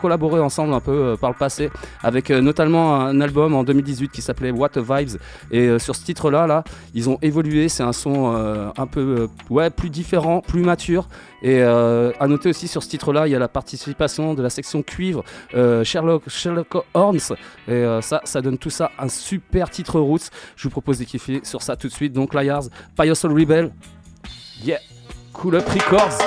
collaboré 0.01 0.41
ensemble 0.41 0.66
un 0.73 0.81
peu 0.81 0.93
euh, 0.93 1.17
par 1.17 1.31
le 1.31 1.37
passé, 1.37 1.71
avec 2.03 2.31
euh, 2.31 2.41
notamment 2.41 3.01
un 3.01 3.21
album 3.21 3.55
en 3.55 3.65
2018 3.65 4.11
qui 4.11 4.23
s'appelait 4.23 4.51
What 4.51 4.71
a 4.77 4.81
Vibes. 4.81 5.19
Et 5.51 5.67
euh, 5.67 5.79
sur 5.79 5.95
ce 5.95 6.05
titre-là, 6.05 6.47
là, 6.47 6.65
ils 6.95 7.09
ont 7.09 7.19
évolué. 7.23 7.69
C'est 7.69 7.83
un 7.83 7.93
son 7.93 8.27
un 8.77 8.87
peu 8.87 9.29
ouais, 9.51 9.71
plus 9.71 9.91
différent, 9.91 10.41
plus 10.41 10.63
mature. 10.63 11.09
Et 11.43 11.63
à 11.63 12.27
noter 12.27 12.49
aussi 12.51 12.69
sur 12.69 12.83
ce 12.83 12.89
titre-là, 12.89 13.27
il 13.27 13.31
y 13.31 13.35
a 13.35 13.39
la 13.39 13.49
participation 13.49 14.35
de 14.35 14.43
la 14.43 14.51
section 14.51 14.83
cuivre 14.83 15.23
Sherlock, 15.85 16.29
Sherlock 16.29 16.85
Horns. 16.95 17.35
Et 17.69 17.85
ça, 18.01 18.21
ça 18.25 18.41
donne 18.41 18.59
tout 18.59 18.71
ça 18.71 18.91
un 18.99 19.09
super 19.09 19.71
titre 19.71 20.01
roots. 20.01 20.31
Je 20.57 20.65
vous 20.65 20.71
propose 20.71 20.99
de 20.99 21.05
kiffer 21.05 21.41
sur 21.45 21.63
ça 21.63 21.77
tout 21.77 21.89
de 21.89 21.93
suite. 21.93 22.13
Donc 22.13 22.35
Liars, 22.35 22.65
Soul 23.15 23.39
Rebel. 23.39 23.73
Yeah, 24.65 24.79
Cool 25.33 25.57
Up 25.57 25.69
Records. 25.69 26.19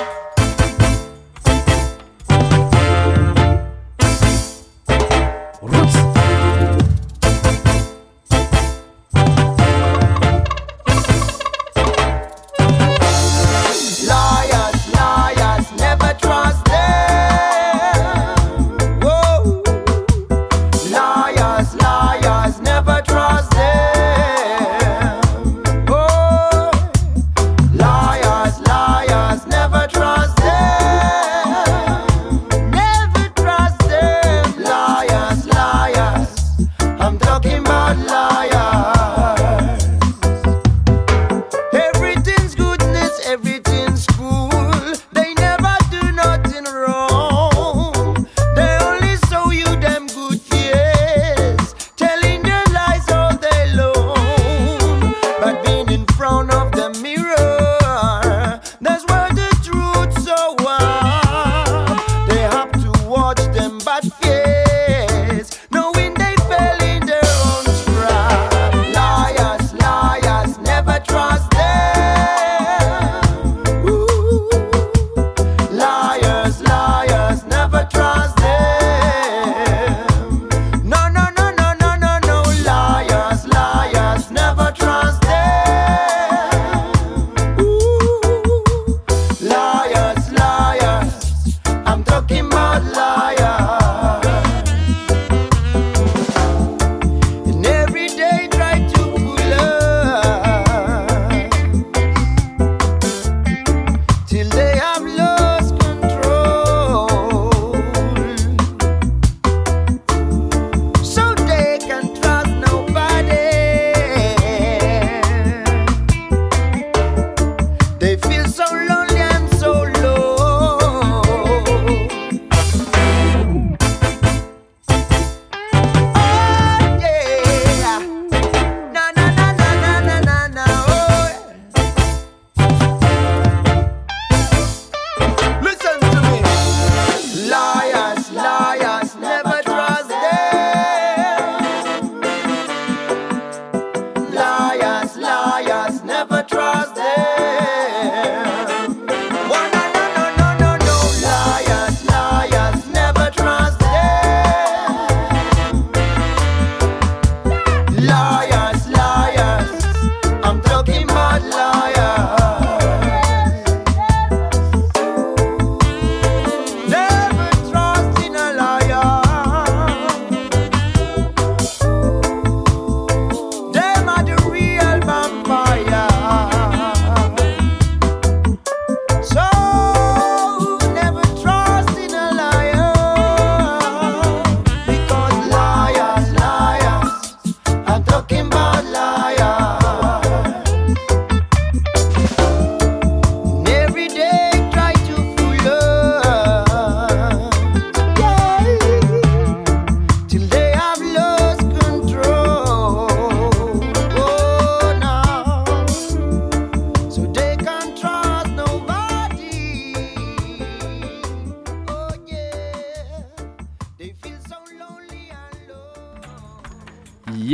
Roots. 5.70 5.99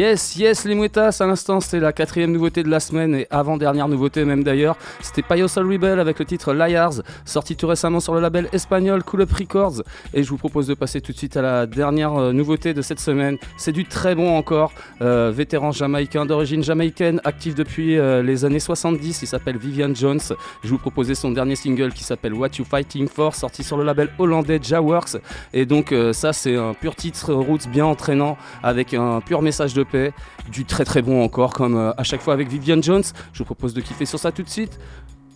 Yes, 0.07 0.37
yes, 0.37 0.65
les 0.67 0.77
Mouettas, 0.77 1.17
à 1.19 1.27
l'instant, 1.27 1.59
c'est 1.59 1.81
la 1.81 1.93
quatrième 1.93 2.31
nouveauté 2.31 2.63
de 2.63 2.69
la 2.69 2.79
semaine 2.79 3.13
et 3.13 3.27
avant-dernière 3.29 3.89
nouveauté 3.89 4.25
même 4.25 4.45
d'ailleurs. 4.45 4.77
C'était 5.01 5.23
Payo 5.23 5.49
Rebel 5.49 5.99
avec 5.99 6.21
le 6.21 6.25
titre 6.25 6.55
Liars, 6.55 7.03
sorti 7.25 7.57
tout 7.57 7.67
récemment 7.67 7.99
sur 7.99 8.15
le 8.15 8.21
label 8.21 8.49
espagnol 8.53 9.03
Cool 9.03 9.23
Up 9.23 9.33
Records. 9.33 9.83
Et 10.15 10.23
je 10.23 10.31
vous 10.31 10.37
propose 10.37 10.69
de 10.69 10.75
passer 10.75 11.01
tout 11.01 11.11
de 11.11 11.19
suite 11.19 11.37
à 11.37 11.43
la 11.43 11.67
dernière 11.67 12.15
euh, 12.15 12.33
nouveauté 12.33 12.73
de 12.73 12.83
cette 12.83 13.01
semaine. 13.01 13.37
C'est 13.57 13.73
du 13.73 13.85
très 13.85 14.15
bon 14.15 14.37
encore, 14.37 14.73
euh, 15.03 15.31
vétéran 15.35 15.73
jamaïcain 15.73 16.27
d'origine 16.27 16.63
jamaïcaine, 16.63 17.21
actif 17.25 17.55
depuis 17.55 17.99
euh, 17.99 18.23
les 18.23 18.45
années 18.45 18.61
70. 18.61 19.23
Il 19.23 19.27
s'appelle 19.27 19.57
Vivian 19.57 19.95
Jones. 19.95 20.21
Je 20.63 20.69
vous 20.69 20.79
proposais 20.79 21.15
son 21.15 21.31
dernier 21.31 21.57
single 21.57 21.93
qui 21.93 22.05
s'appelle 22.05 22.35
What 22.35 22.51
You 22.59 22.65
Fighting 22.65 23.09
For, 23.09 23.35
sorti 23.35 23.63
sur 23.63 23.77
le 23.77 23.85
label 23.85 24.11
hollandais 24.19 24.59
Jaworks. 24.63 25.17
Et 25.53 25.67
donc, 25.67 25.93
euh, 25.93 26.13
ça, 26.13 26.33
c'est 26.33 26.57
un 26.57 26.75
pur 26.75 26.95
titre 26.95 27.33
roots 27.33 27.69
bien 27.71 27.87
entraînant 27.87 28.37
avec 28.63 28.95
un 28.95 29.21
pur 29.21 29.43
message 29.43 29.75
de 29.75 29.83
paix, 29.83 30.13
du 30.51 30.65
très 30.65 30.85
très 30.85 31.03
bon 31.03 31.23
encore, 31.23 31.53
comme 31.53 31.77
euh, 31.77 31.93
à 31.97 32.03
chaque 32.03 32.23
fois 32.23 32.35
avec 32.35 32.49
Vivian 32.49 32.81
Jones. 32.81 33.05
Je 33.33 33.39
vous 33.39 33.45
propose 33.45 33.75
de 33.75 33.81
kiffer 33.81 34.07
sur 34.07 34.19
ça 34.19 34.33
tout 34.33 34.43
de 34.43 34.49
suite. 34.49 34.79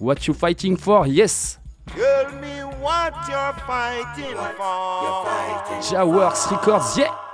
What 0.00 0.16
You 0.26 0.34
Fighting 0.34 0.76
For, 0.76 1.06
yes! 1.06 1.61
Tell 1.94 2.26
me 2.40 2.64
what 2.80 3.12
you're 3.28 3.54
fighting 3.66 4.36
for. 4.56 5.26
Jaworks 5.90 6.46
Records, 6.50 6.96
yeah! 6.96 7.30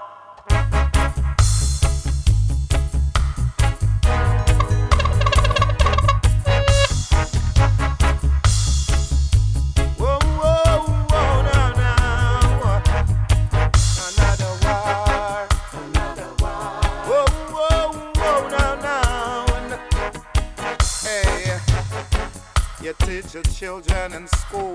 Children 23.58 24.12
in 24.12 24.26
school 24.26 24.74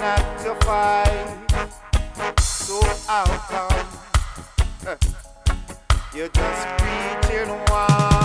not 0.00 0.38
to 0.38 0.54
fight. 0.64 1.44
So 2.40 2.80
how 3.06 3.26
come 3.50 3.86
you're 6.14 6.28
just 6.28 6.68
preaching 6.78 7.50
why? 7.66 8.17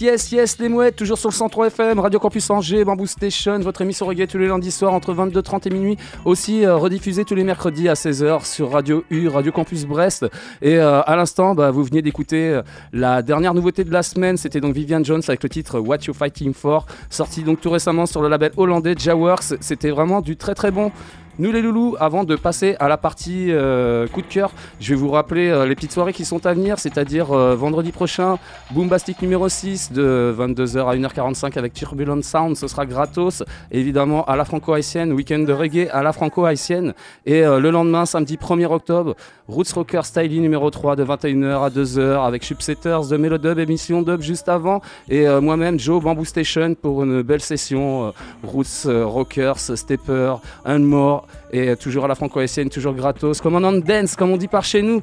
Yes, 0.00 0.32
yes, 0.32 0.58
les 0.58 0.70
mouettes, 0.70 0.96
toujours 0.96 1.18
sur 1.18 1.28
le 1.28 1.34
103 1.34 1.66
FM, 1.66 1.98
Radio 1.98 2.18
Campus 2.18 2.48
Angers, 2.48 2.84
Bamboo 2.86 3.04
Station, 3.04 3.58
votre 3.58 3.82
émission 3.82 4.06
reggae 4.06 4.26
tous 4.26 4.38
les 4.38 4.46
lundis 4.46 4.70
soirs 4.70 4.94
entre 4.94 5.12
22h30 5.12 5.68
et 5.68 5.70
minuit. 5.70 5.98
Aussi 6.24 6.64
euh, 6.64 6.76
rediffusée 6.76 7.26
tous 7.26 7.34
les 7.34 7.44
mercredis 7.44 7.86
à 7.86 7.92
16h 7.92 8.46
sur 8.46 8.70
Radio 8.70 9.04
U, 9.10 9.28
Radio 9.28 9.52
Campus 9.52 9.84
Brest. 9.84 10.24
Et 10.62 10.78
euh, 10.78 11.02
à 11.02 11.16
l'instant, 11.16 11.54
bah, 11.54 11.70
vous 11.70 11.84
veniez 11.84 12.00
d'écouter 12.00 12.48
euh, 12.48 12.62
la 12.94 13.20
dernière 13.20 13.52
nouveauté 13.52 13.84
de 13.84 13.92
la 13.92 14.02
semaine, 14.02 14.38
c'était 14.38 14.62
donc 14.62 14.74
Vivian 14.74 15.04
Jones 15.04 15.20
avec 15.28 15.42
le 15.42 15.50
titre 15.50 15.78
What 15.78 15.98
You 16.06 16.14
Fighting 16.14 16.54
For, 16.54 16.86
sorti 17.10 17.42
donc 17.42 17.60
tout 17.60 17.70
récemment 17.70 18.06
sur 18.06 18.22
le 18.22 18.28
label 18.28 18.52
hollandais 18.56 18.94
Jaworks. 18.96 19.54
C'était 19.60 19.90
vraiment 19.90 20.22
du 20.22 20.34
très 20.34 20.54
très 20.54 20.70
bon. 20.70 20.92
Nous 21.40 21.52
les 21.52 21.62
loulous, 21.62 21.96
avant 21.98 22.24
de 22.24 22.36
passer 22.36 22.76
à 22.80 22.88
la 22.88 22.98
partie 22.98 23.46
euh, 23.48 24.06
coup 24.08 24.20
de 24.20 24.26
cœur, 24.26 24.52
je 24.78 24.90
vais 24.90 25.00
vous 25.00 25.08
rappeler 25.08 25.48
euh, 25.48 25.64
les 25.64 25.74
petites 25.74 25.90
soirées 25.90 26.12
qui 26.12 26.26
sont 26.26 26.44
à 26.44 26.52
venir, 26.52 26.78
c'est-à-dire 26.78 27.32
euh, 27.32 27.56
vendredi 27.56 27.92
prochain, 27.92 28.36
Boombastic 28.72 29.22
numéro 29.22 29.48
6 29.48 29.90
de 29.90 30.36
22h 30.38 30.86
à 30.86 30.94
1h45 30.94 31.56
avec 31.56 31.72
Turbulent 31.72 32.20
Sound, 32.20 32.58
ce 32.58 32.68
sera 32.68 32.84
gratos, 32.84 33.42
évidemment 33.70 34.22
à 34.26 34.36
la 34.36 34.44
franco-haïtienne, 34.44 35.14
week-end 35.14 35.38
de 35.38 35.52
reggae 35.54 35.88
à 35.90 36.02
la 36.02 36.12
franco-haïtienne, 36.12 36.92
et 37.24 37.40
le 37.40 37.70
lendemain, 37.70 38.04
samedi 38.04 38.36
1er 38.36 38.66
octobre, 38.66 39.16
Roots 39.48 39.72
Rocker 39.74 40.02
Styling 40.04 40.42
numéro 40.42 40.68
3 40.68 40.94
de 40.94 41.04
21h 41.06 41.64
à 41.64 41.70
2h 41.70 42.26
avec 42.26 42.44
Subsetters 42.44 43.08
de 43.10 43.16
Melodub, 43.16 43.58
émission 43.58 44.02
dub 44.02 44.20
juste 44.20 44.50
avant, 44.50 44.82
et 45.08 45.26
moi-même 45.40 45.80
Joe 45.80 46.02
Bamboo 46.02 46.26
Station 46.26 46.74
pour 46.74 47.02
une 47.02 47.22
belle 47.22 47.40
session 47.40 48.12
Roots 48.44 48.84
Rockers, 48.84 49.58
Stepper, 49.58 50.34
and 50.66 50.80
more, 50.80 51.24
et 51.52 51.76
toujours 51.76 52.04
à 52.04 52.08
la 52.08 52.14
franco-haïtienne, 52.14 52.68
toujours 52.68 52.94
gratos, 52.94 53.40
commandant 53.40 53.72
dance 53.72 54.16
comme 54.16 54.30
on 54.30 54.36
dit 54.36 54.48
par 54.48 54.64
chez 54.64 54.82
nous. 54.82 55.02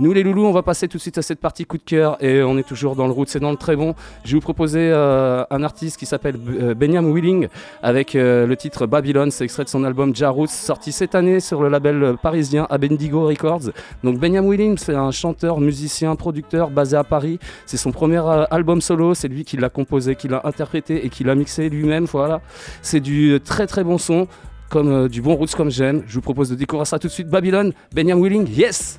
Nous 0.00 0.12
les 0.12 0.24
loulous, 0.24 0.44
on 0.44 0.50
va 0.50 0.64
passer 0.64 0.88
tout 0.88 0.96
de 0.96 1.02
suite 1.02 1.18
à 1.18 1.22
cette 1.22 1.38
partie 1.38 1.66
coup 1.66 1.78
de 1.78 1.84
cœur 1.84 2.16
et 2.20 2.42
on 2.42 2.58
est 2.58 2.66
toujours 2.66 2.96
dans 2.96 3.06
le 3.06 3.12
route, 3.12 3.28
c'est 3.28 3.38
dans 3.38 3.52
le 3.52 3.56
très 3.56 3.76
bon. 3.76 3.94
Je 4.24 4.32
vais 4.32 4.34
vous 4.34 4.40
proposer 4.40 4.90
euh, 4.92 5.44
un 5.50 5.62
artiste 5.62 5.98
qui 5.98 6.06
s'appelle 6.06 6.34
euh, 6.60 6.74
Benjamin 6.74 7.12
Willing 7.12 7.46
avec 7.80 8.16
euh, 8.16 8.44
le 8.44 8.56
titre 8.56 8.88
Babylon, 8.88 9.30
c'est 9.30 9.44
extrait 9.44 9.62
de 9.62 9.68
son 9.68 9.84
album 9.84 10.12
Jarroots 10.12 10.48
sorti 10.48 10.90
cette 10.90 11.14
année 11.14 11.38
sur 11.38 11.62
le 11.62 11.68
label 11.68 12.16
parisien 12.20 12.66
Abendigo 12.70 13.24
Records. 13.24 13.70
Donc 14.02 14.18
Benjamin 14.18 14.48
Willing, 14.48 14.78
c'est 14.78 14.96
un 14.96 15.12
chanteur, 15.12 15.60
musicien, 15.60 16.16
producteur 16.16 16.70
basé 16.70 16.96
à 16.96 17.04
Paris. 17.04 17.38
C'est 17.64 17.76
son 17.76 17.92
premier 17.92 18.20
album 18.50 18.80
solo, 18.80 19.14
c'est 19.14 19.28
lui 19.28 19.44
qui 19.44 19.58
l'a 19.58 19.68
composé, 19.68 20.16
qui 20.16 20.26
l'a 20.26 20.40
interprété 20.42 21.06
et 21.06 21.08
qui 21.08 21.22
l'a 21.22 21.36
mixé 21.36 21.68
lui-même. 21.68 22.06
Voilà, 22.06 22.40
c'est 22.82 22.98
du 22.98 23.38
très 23.44 23.68
très 23.68 23.84
bon 23.84 23.98
son. 23.98 24.26
Comme 24.70 24.92
euh, 24.92 25.08
du 25.08 25.22
bon 25.22 25.34
roots 25.36 25.54
comme 25.56 25.70
j'aime, 25.70 26.02
je 26.06 26.14
vous 26.14 26.20
propose 26.20 26.50
de 26.50 26.54
découvrir 26.54 26.86
ça 26.86 26.98
tout 26.98 27.08
de 27.08 27.12
suite. 27.12 27.28
Babylon, 27.28 27.72
Benjamin 27.94 28.20
Willing, 28.20 28.48
yes! 28.48 28.98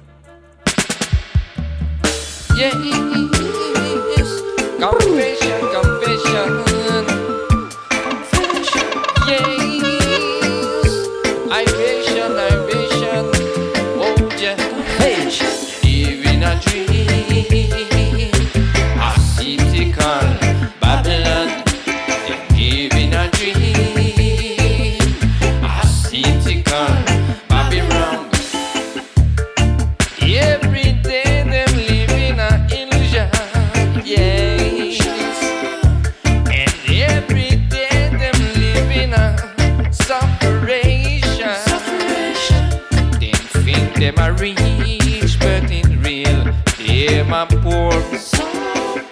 A 44.25 44.33
rich, 44.33 45.37
but 45.39 45.69
in 45.69 46.01
real 46.01 46.45
them 46.77 47.33
a 47.33 47.45
poor. 47.45 47.91
So 48.17 48.45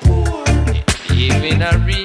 poor. 0.02 0.46
Living 1.10 1.62
a 1.62 1.78
really, 1.86 2.03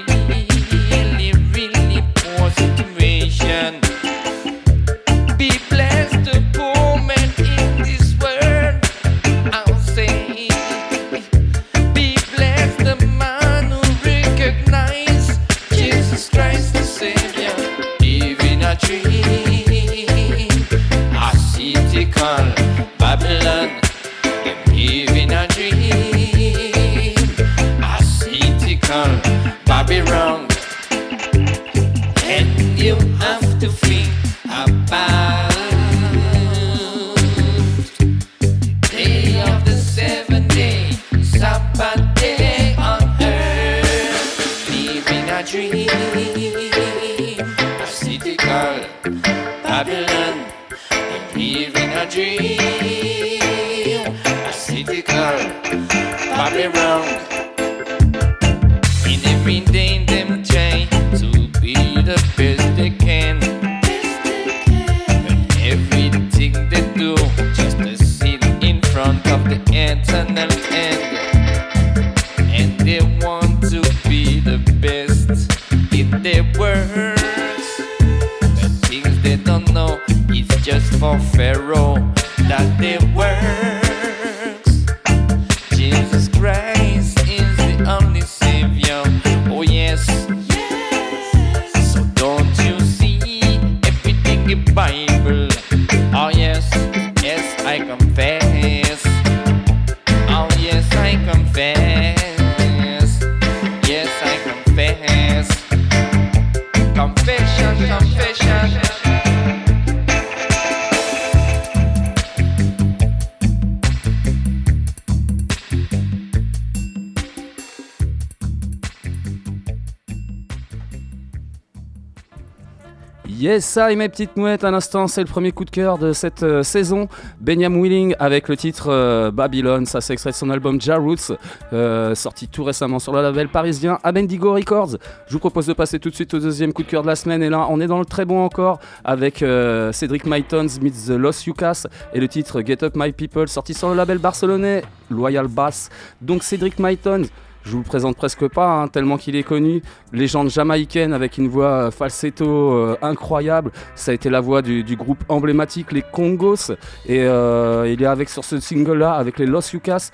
Ça 123.61 123.91
et 123.91 123.97
mes 123.97 124.09
petites 124.09 124.37
mouettes, 124.37 124.63
à 124.63 124.71
l'instant, 124.71 125.07
c'est 125.07 125.21
le 125.21 125.27
premier 125.27 125.53
coup 125.53 125.65
de 125.65 125.71
cœur 125.71 125.99
de 125.99 126.13
cette 126.13 126.43
euh, 126.43 126.63
saison. 126.63 127.09
Benjamin 127.41 127.81
Willing 127.81 128.15
avec 128.19 128.49
le 128.49 128.57
titre 128.57 128.89
euh, 128.89 129.31
Babylon, 129.31 129.85
ça 129.85 130.01
c'est 130.01 130.13
extrait 130.13 130.31
de 130.31 130.37
son 130.37 130.51
album 130.51 130.81
Ja 130.81 130.97
Roots, 130.97 131.33
euh, 131.73 132.15
sorti 132.15 132.47
tout 132.49 132.63
récemment 132.63 132.99
sur 132.99 133.13
le 133.13 133.23
label 133.23 133.49
parisien 133.49 133.99
Abendigo 134.03 134.53
Records. 134.53 134.97
Je 135.27 135.33
vous 135.33 135.39
propose 135.39 135.67
de 135.67 135.73
passer 135.73 135.99
tout 135.99 136.11
de 136.11 136.15
suite 136.15 136.35
au 136.35 136.39
deuxième 136.39 136.73
coup 136.73 136.83
de 136.83 136.89
cœur 136.89 137.03
de 137.03 137.09
la 137.09 137.17
semaine, 137.17 137.43
et 137.43 137.49
là 137.49 137.67
on 137.69 137.81
est 137.81 137.87
dans 137.87 137.99
le 137.99 138.05
très 138.05 138.25
bon 138.25 138.45
encore 138.45 138.79
avec 139.05 139.45
Cédric 139.93 140.25
Mytons 140.27 140.67
meets 140.81 141.07
The 141.07 141.19
Lost 141.19 141.47
Yucas 141.47 141.87
et 142.13 142.21
le 142.21 142.29
titre 142.29 142.63
Get 142.63 142.85
Up 142.85 142.95
My 142.97 143.13
People, 143.13 143.49
sorti 143.49 143.75
sur 143.75 143.89
le 143.89 143.95
label 143.95 144.19
barcelonais 144.19 144.83
Loyal 145.11 145.49
Bass. 145.49 145.89
Donc 146.21 146.43
Cédric 146.43 146.79
Mytons. 146.79 147.25
Je 147.69 147.73
vous 147.75 147.81
le 147.81 147.85
présente 147.85 148.17
presque 148.17 148.49
pas, 148.49 148.81
hein, 148.81 148.89
tellement 148.89 149.19
qu'il 149.19 149.37
est 149.37 149.43
connu. 149.43 149.83
Légende 150.15 150.49
jamaïcaine 150.49 151.13
avec 151.13 151.37
une 151.37 151.49
voix 151.49 151.89
euh, 151.89 151.91
falsetto 151.91 152.47
euh, 152.47 152.97
incroyable. 153.03 153.73
Ça 153.95 154.11
a 154.11 154.15
été 154.15 154.31
la 154.31 154.41
voix 154.41 154.63
du, 154.63 154.97
groupe 154.97 155.23
emblématique, 155.29 155.93
les 155.93 156.01
Congos. 156.01 156.73
Et 157.07 157.21
euh, 157.21 157.87
il 157.93 158.03
est 158.03 158.07
avec 158.07 158.31
sur 158.31 158.43
ce 158.43 158.59
single-là, 158.59 159.13
avec 159.13 159.39
les 159.39 159.45
Los 159.45 159.71
Yucas. 159.75 160.11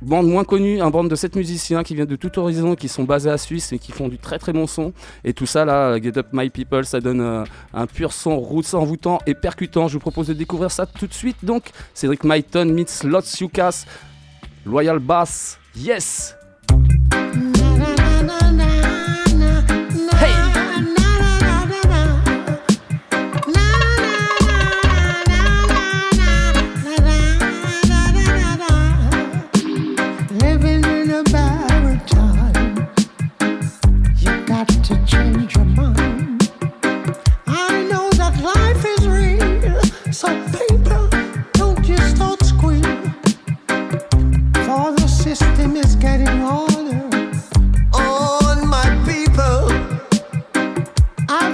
bande 0.00 0.26
moins 0.26 0.44
connue, 0.44 0.80
un 0.80 0.88
bande 0.88 1.10
de 1.10 1.14
7 1.16 1.36
musiciens 1.36 1.82
qui 1.82 1.94
viennent 1.94 2.06
de 2.06 2.16
tout 2.16 2.38
horizon, 2.38 2.74
qui 2.76 2.88
sont 2.88 3.04
basés 3.04 3.30
à 3.30 3.36
Suisse 3.36 3.74
et 3.74 3.78
qui 3.78 3.92
font 3.92 4.08
du 4.08 4.16
très 4.16 4.38
très 4.38 4.54
bon 4.54 4.66
son. 4.66 4.94
Et 5.22 5.34
tout 5.34 5.44
ça 5.44 5.66
là, 5.66 6.00
Get 6.00 6.16
Up 6.16 6.28
My 6.32 6.48
People, 6.48 6.86
ça 6.86 7.00
donne 7.00 7.44
un 7.74 7.86
pur 7.86 8.14
son 8.14 8.40
roots 8.40 8.72
envoûtant 8.72 9.18
et 9.26 9.34
percutant. 9.34 9.86
Je 9.86 9.92
vous 9.94 10.00
propose 10.00 10.28
de 10.28 10.32
découvrir 10.32 10.70
ça 10.70 10.86
tout 10.86 11.06
de 11.06 11.14
suite. 11.14 11.44
Donc, 11.44 11.72
Cédric 11.92 12.24
Myton 12.24 12.72
meets 12.72 13.04
Lots 13.04 13.36
Yukas, 13.38 13.84
Loyal 14.64 14.98
Bass, 14.98 15.58
yes! 15.76 16.34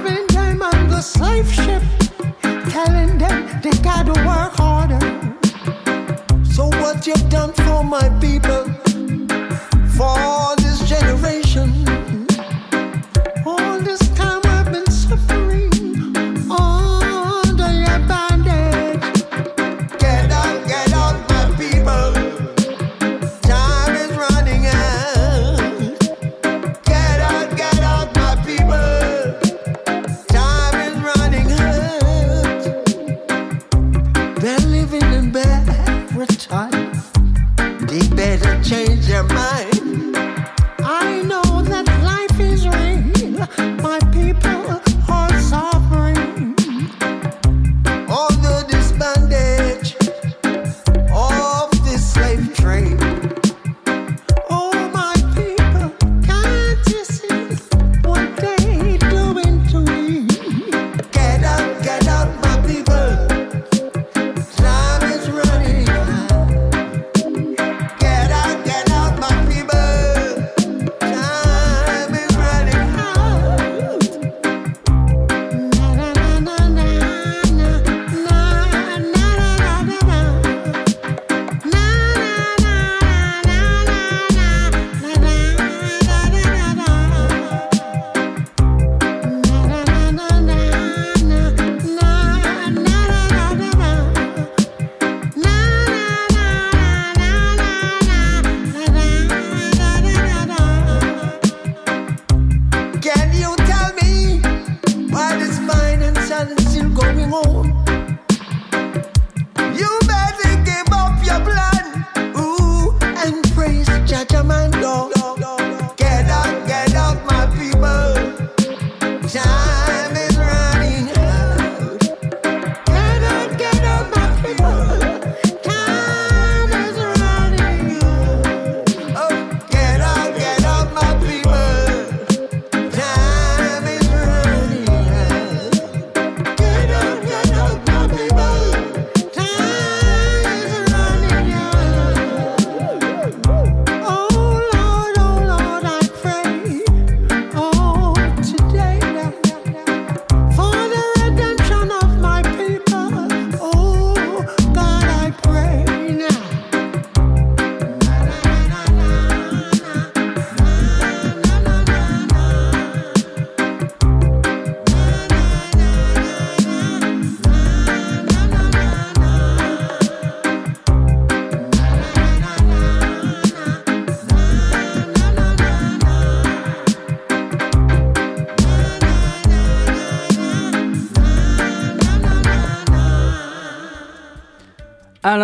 You've 0.03 0.05
been 0.05 0.27
dreaming 0.29 0.63
on 0.63 0.89
the 0.89 1.01
slave 1.01 1.51
ship, 1.53 1.83
telling 2.71 3.19
them 3.19 3.61
they 3.63 3.71
gotta 3.83 4.13
work 4.27 4.53
harder. 4.57 5.01
So 6.45 6.67
what 6.67 7.07
you 7.07 7.15
done 7.29 7.53
for 7.53 7.83
my 7.85 8.09
people, 8.21 8.72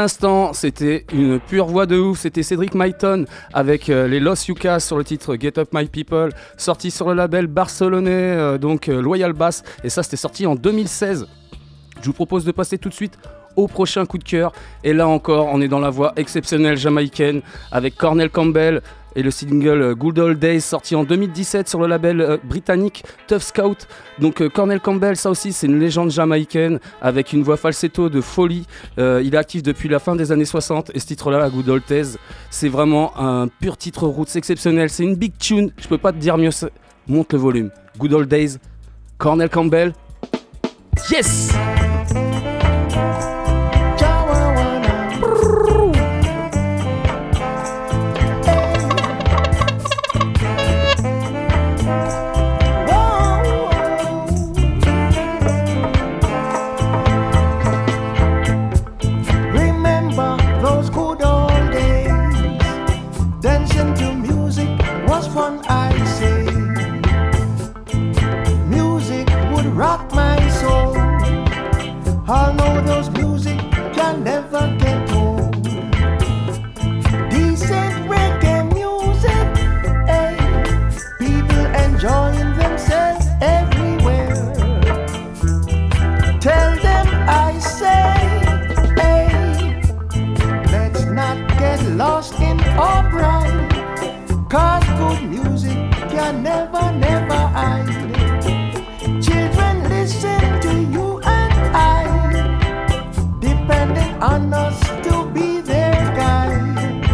l'instant, 0.00 0.52
c'était 0.52 1.04
une 1.12 1.40
pure 1.40 1.66
voix 1.66 1.86
de 1.86 1.98
ouf. 1.98 2.20
C'était 2.20 2.42
Cédric 2.42 2.74
Myton 2.74 3.24
avec 3.52 3.88
euh, 3.88 4.06
les 4.06 4.20
Los 4.20 4.46
Yucas 4.46 4.80
sur 4.80 4.96
le 4.96 5.04
titre 5.04 5.36
Get 5.38 5.58
Up 5.58 5.70
My 5.72 5.86
People, 5.86 6.30
sorti 6.56 6.90
sur 6.90 7.08
le 7.08 7.14
label 7.14 7.48
barcelonais, 7.48 8.10
euh, 8.10 8.58
donc 8.58 8.88
euh, 8.88 9.00
Loyal 9.00 9.32
Bass. 9.32 9.64
Et 9.82 9.90
ça, 9.90 10.02
c'était 10.02 10.16
sorti 10.16 10.46
en 10.46 10.54
2016. 10.54 11.26
Je 12.00 12.06
vous 12.06 12.12
propose 12.12 12.44
de 12.44 12.52
passer 12.52 12.78
tout 12.78 12.88
de 12.88 12.94
suite 12.94 13.18
au 13.56 13.66
prochain 13.66 14.06
coup 14.06 14.18
de 14.18 14.24
cœur. 14.24 14.52
Et 14.84 14.92
là 14.92 15.08
encore, 15.08 15.48
on 15.52 15.60
est 15.60 15.68
dans 15.68 15.80
la 15.80 15.90
voix 15.90 16.12
exceptionnelle 16.16 16.76
jamaïcaine 16.76 17.42
avec 17.72 17.96
Cornel 17.96 18.30
Campbell 18.30 18.82
et 19.18 19.22
le 19.22 19.32
single 19.32 19.82
euh, 19.82 19.94
Good 19.96 20.20
Old 20.20 20.38
Days 20.38 20.60
sorti 20.60 20.94
en 20.94 21.02
2017 21.02 21.68
sur 21.68 21.80
le 21.80 21.88
label 21.88 22.20
euh, 22.20 22.36
britannique 22.42 23.02
Tough 23.26 23.40
Scout. 23.40 23.88
Donc 24.20 24.40
euh, 24.40 24.48
Cornel 24.48 24.78
Campbell, 24.78 25.16
ça 25.16 25.28
aussi 25.28 25.52
c'est 25.52 25.66
une 25.66 25.80
légende 25.80 26.12
jamaïcaine 26.12 26.78
avec 27.02 27.32
une 27.32 27.42
voix 27.42 27.56
falsetto 27.56 28.08
de 28.08 28.20
folie. 28.20 28.66
Il 28.96 29.34
est 29.34 29.36
actif 29.36 29.62
depuis 29.62 29.88
la 29.88 29.98
fin 29.98 30.14
des 30.14 30.30
années 30.30 30.44
60 30.44 30.92
et 30.94 31.00
ce 31.00 31.06
titre-là, 31.06 31.50
Good 31.50 31.68
Old 31.68 31.82
Days, 31.88 32.16
c'est 32.50 32.68
vraiment 32.68 33.12
un 33.18 33.48
pur 33.48 33.76
titre 33.76 34.06
roots 34.06 34.36
exceptionnel. 34.36 34.88
C'est 34.88 35.02
une 35.02 35.16
big 35.16 35.36
tune, 35.36 35.72
je 35.78 35.88
peux 35.88 35.98
pas 35.98 36.12
te 36.12 36.18
dire 36.18 36.38
mieux. 36.38 36.50
Monte 37.08 37.32
le 37.32 37.38
volume. 37.38 37.70
Good 37.98 38.12
Old 38.12 38.28
Days, 38.28 38.58
Cornel 39.18 39.48
Campbell. 39.48 39.92
Yes! 41.10 41.52
I 72.30 72.52
know 72.52 72.82
those 72.82 73.08
music 73.10 73.58
can 73.94 74.22
never 74.22 74.76
get 74.78 75.10
old. 75.12 75.50
Decent 77.30 77.94
reggae 78.04 78.64
music, 78.74 79.46
hey, 80.06 80.36
people 81.18 81.64
enjoying 81.84 82.52
themselves 82.58 83.24
everywhere. 83.40 84.52
Tell 86.38 86.76
them 86.76 87.06
I 87.26 87.58
say, 87.60 88.12
hey, 89.00 89.80
let's 90.70 91.04
not 91.06 91.38
get 91.58 91.82
lost 91.96 92.38
in 92.40 92.58
good 94.98 95.22
music 95.30 95.78
can 96.10 96.42
never, 96.42 96.92
never. 96.92 97.97
On 104.20 104.52
us 104.52 104.80
to 105.06 105.30
be 105.32 105.60
their 105.60 105.94
guide. 106.16 107.06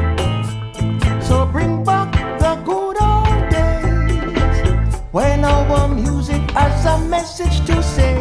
So 1.22 1.44
bring 1.46 1.84
back 1.84 2.12
the 2.38 2.54
good 2.64 2.96
old 3.02 3.50
days 3.50 4.92
when 5.12 5.44
our 5.44 5.88
music 5.88 6.50
has 6.52 6.86
a 6.86 6.98
message 7.06 7.66
to 7.66 7.82
say. 7.82 8.13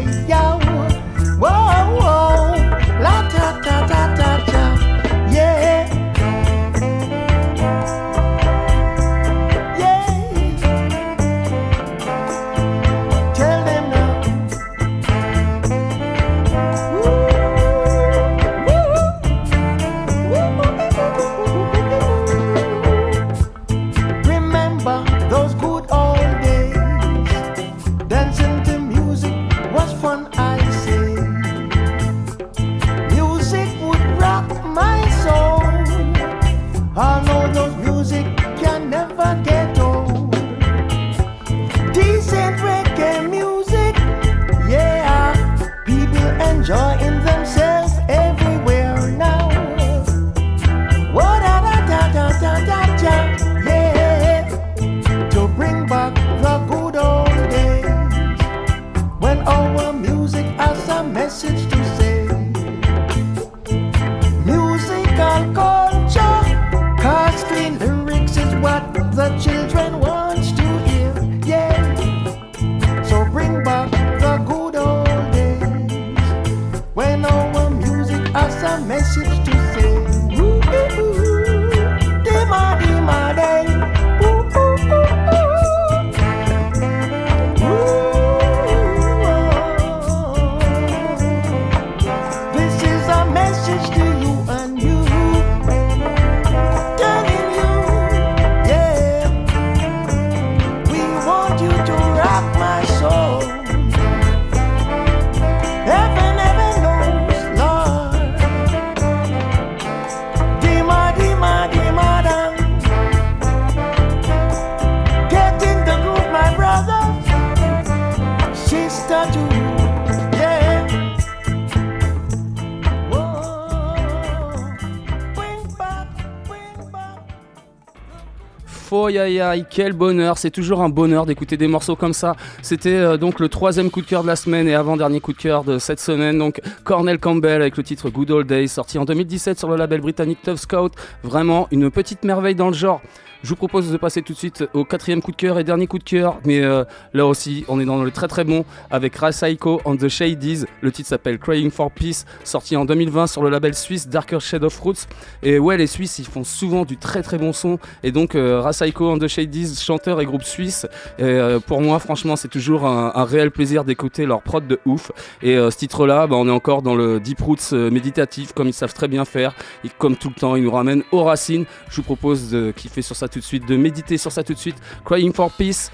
Foy 129.14 129.20
aïe 129.20 129.40
aïe, 129.40 129.64
quel 129.70 129.92
bonheur, 129.92 130.38
c'est 130.38 130.50
toujours 130.50 130.82
un 130.82 130.88
bonheur 130.88 131.24
d'écouter 131.24 131.56
des 131.56 131.68
morceaux 131.68 131.94
comme 131.94 132.12
ça. 132.12 132.34
C'était 132.62 132.96
euh, 132.96 133.16
donc 133.16 133.38
le 133.38 133.48
troisième 133.48 133.88
coup 133.88 134.00
de 134.00 134.06
cœur 134.06 134.22
de 134.22 134.26
la 134.26 134.34
semaine 134.34 134.66
et 134.66 134.74
avant-dernier 134.74 135.20
coup 135.20 135.32
de 135.32 135.38
cœur 135.38 135.62
de 135.62 135.78
cette 135.78 136.00
semaine. 136.00 136.36
Donc 136.36 136.60
Cornel 136.82 137.20
Campbell 137.20 137.60
avec 137.60 137.76
le 137.76 137.84
titre 137.84 138.10
Good 138.10 138.32
Old 138.32 138.48
Days, 138.48 138.66
sorti 138.66 138.98
en 138.98 139.04
2017 139.04 139.56
sur 139.56 139.70
le 139.70 139.76
label 139.76 140.00
britannique 140.00 140.42
Tough 140.42 140.56
Scout. 140.56 140.92
Vraiment 141.22 141.68
une 141.70 141.92
petite 141.92 142.24
merveille 142.24 142.56
dans 142.56 142.66
le 142.66 142.74
genre. 142.74 143.02
Je 143.44 143.50
vous 143.50 143.56
propose 143.56 143.92
de 143.92 143.98
passer 143.98 144.22
tout 144.22 144.32
de 144.32 144.38
suite 144.38 144.64
au 144.72 144.86
quatrième 144.86 145.20
coup 145.20 145.30
de 145.30 145.36
cœur 145.36 145.58
et 145.58 145.64
dernier 145.64 145.86
coup 145.86 145.98
de 145.98 146.04
cœur, 146.04 146.40
mais 146.46 146.62
euh, 146.62 146.82
là 147.12 147.26
aussi 147.26 147.66
on 147.68 147.78
est 147.78 147.84
dans 147.84 148.02
le 148.02 148.10
très 148.10 148.26
très 148.26 148.42
bon 148.42 148.64
avec 148.90 149.14
Rasaiko 149.16 149.82
and 149.84 149.96
the 149.96 150.08
Shadies. 150.08 150.64
Le 150.80 150.90
titre 150.90 151.10
s'appelle 151.10 151.38
Crying 151.38 151.70
for 151.70 151.90
Peace, 151.90 152.24
sorti 152.42 152.74
en 152.74 152.86
2020 152.86 153.26
sur 153.26 153.42
le 153.42 153.50
label 153.50 153.74
suisse 153.74 154.08
Darker 154.08 154.40
Shade 154.40 154.64
of 154.64 154.80
Roots. 154.80 155.06
Et 155.42 155.58
ouais, 155.58 155.76
les 155.76 155.86
Suisses 155.86 156.18
ils 156.18 156.24
font 156.24 156.42
souvent 156.42 156.86
du 156.86 156.96
très 156.96 157.22
très 157.22 157.36
bon 157.36 157.52
son. 157.52 157.78
Et 158.02 158.12
donc 158.12 158.34
euh, 158.34 158.62
Rasaiko 158.62 159.10
and 159.10 159.18
the 159.18 159.28
Shadies, 159.28 159.76
chanteur 159.78 160.22
et 160.22 160.24
groupe 160.24 160.44
suisse. 160.44 160.86
Euh, 161.20 161.60
pour 161.60 161.82
moi, 161.82 161.98
franchement, 161.98 162.36
c'est 162.36 162.48
toujours 162.48 162.86
un, 162.86 163.24
réel 163.24 163.50
plaisir 163.50 163.84
d'écouter 163.84 164.24
leur 164.24 164.40
prod 164.40 164.66
de 164.66 164.80
ouf. 164.86 165.12
Et 165.42 165.58
euh, 165.58 165.70
ce 165.70 165.76
titre-là, 165.76 166.26
bah, 166.26 166.36
on 166.36 166.48
est 166.48 166.50
encore 166.50 166.80
dans 166.80 166.94
le 166.94 167.20
deep 167.20 167.42
roots 167.42 167.72
méditatif, 167.72 168.54
comme 168.54 168.68
ils 168.68 168.72
savent 168.72 168.94
très 168.94 169.08
bien 169.08 169.26
faire. 169.26 169.54
Et 169.84 169.90
comme 169.98 170.16
tout 170.16 170.30
le 170.30 170.40
temps, 170.40 170.56
ils 170.56 170.62
nous 170.62 170.70
ramènent 170.70 171.02
aux 171.12 171.24
racines. 171.24 171.66
Je 171.90 171.96
vous 171.96 172.04
propose 172.04 172.50
de 172.50 172.70
kiffer 172.70 173.02
sur 173.02 173.16
ça 173.16 173.28
de 173.40 173.44
suite, 173.44 173.66
de 173.66 173.76
méditer 173.76 174.18
sur 174.18 174.32
ça 174.32 174.42
tout 174.42 174.54
de 174.54 174.58
suite. 174.58 174.76
Crying 175.04 175.32
for 175.32 175.50
Peace, 175.50 175.90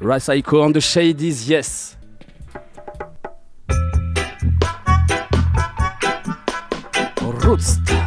Rasaiko 0.00 0.64
and 0.64 0.72
the 0.72 0.80
Shadies, 0.80 1.48
yes. 1.48 1.96
Roots. 7.22 7.99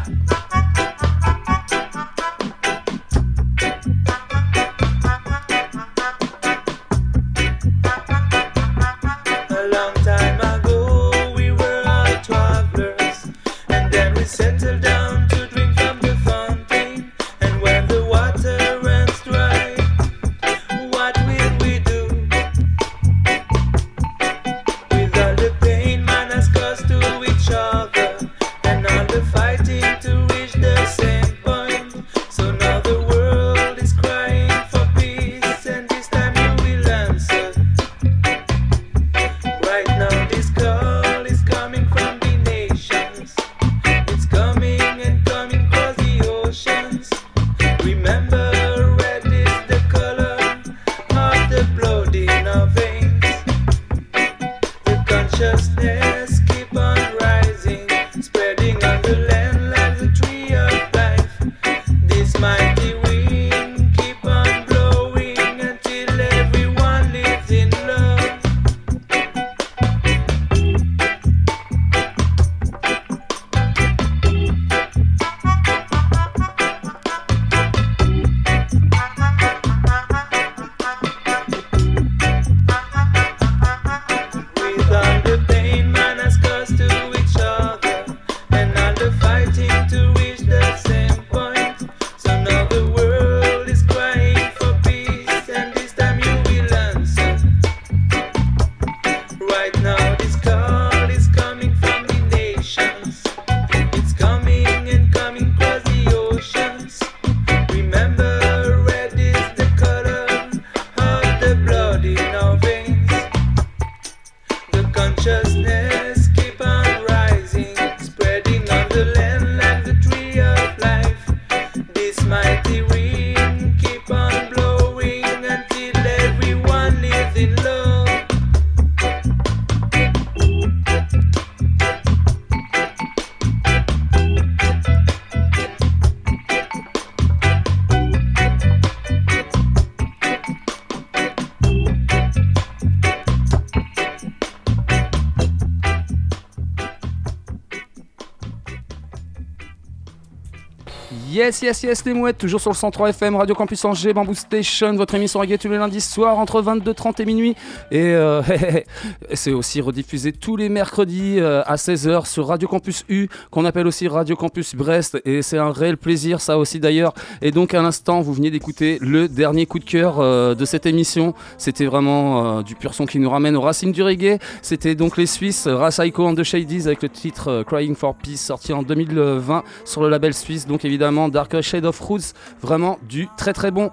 Yes, 151.43 151.61
yes, 151.61 151.83
yes, 151.83 152.05
les 152.05 152.13
mouettes, 152.13 152.37
toujours 152.37 152.61
sur 152.61 152.71
le 152.71 152.75
103 152.75 153.09
FM, 153.09 153.35
Radio 153.35 153.53
Campus 153.53 153.83
Angers, 153.83 154.13
Bamboo 154.13 154.33
Station, 154.33 154.93
votre 154.93 155.13
émission 155.15 155.41
reggae 155.41 155.57
tous 155.57 155.67
les 155.67 155.75
lundis 155.77 155.99
soirs 155.99 156.39
entre 156.39 156.61
22h30 156.61 157.21
et 157.21 157.25
minuit. 157.25 157.55
Et 157.91 158.13
euh, 158.13 158.41
c'est 159.33 159.51
aussi 159.51 159.81
rediffusé 159.81 160.31
tous 160.31 160.55
les 160.55 160.69
mercredis 160.69 161.39
euh, 161.39 161.61
à 161.65 161.75
16h 161.75 162.25
sur 162.25 162.47
Radio 162.47 162.67
Campus 162.67 163.05
U, 163.09 163.27
qu'on 163.51 163.65
appelle 163.65 163.87
aussi 163.87 164.07
Radio 164.07 164.35
Campus 164.35 164.75
Brest. 164.75 165.21
Et 165.25 165.41
c'est 165.41 165.57
un 165.57 165.71
réel 165.71 165.97
plaisir, 165.97 166.41
ça 166.41 166.57
aussi 166.57 166.79
d'ailleurs. 166.79 167.13
Et 167.41 167.51
donc, 167.51 167.73
à 167.73 167.81
l'instant, 167.81 168.21
vous 168.21 168.33
veniez 168.33 168.51
d'écouter 168.51 168.97
le 169.01 169.27
dernier 169.27 169.65
coup 169.65 169.79
de 169.79 169.85
cœur 169.85 170.19
euh, 170.19 170.55
de 170.55 170.65
cette 170.65 170.85
émission. 170.85 171.33
C'était 171.57 171.85
vraiment 171.85 172.59
euh, 172.59 172.61
du 172.63 172.75
pur 172.75 172.93
son 172.93 173.05
qui 173.05 173.19
nous 173.19 173.29
ramène 173.29 173.55
aux 173.55 173.61
racines 173.61 173.91
du 173.91 174.03
reggae. 174.03 174.39
C'était 174.61 174.95
donc 174.95 175.17
les 175.17 175.25
Suisses, 175.25 175.67
Rasaiko 175.67 176.27
and 176.27 176.35
the 176.35 176.43
Shadies, 176.43 176.85
avec 176.85 177.01
le 177.01 177.09
titre 177.09 177.63
Crying 177.67 177.95
for 177.95 178.15
Peace, 178.15 178.37
sorti 178.37 178.73
en 178.73 178.83
2020 178.83 179.63
sur 179.85 180.03
le 180.03 180.09
label 180.09 180.33
suisse. 180.33 180.67
Donc, 180.67 180.85
évidemment, 180.85 181.29
Dark 181.29 181.59
Shade 181.61 181.85
of 181.85 181.99
Roots, 181.99 182.33
vraiment 182.61 182.99
du 183.07 183.27
très 183.37 183.53
très 183.53 183.71
bon. 183.71 183.91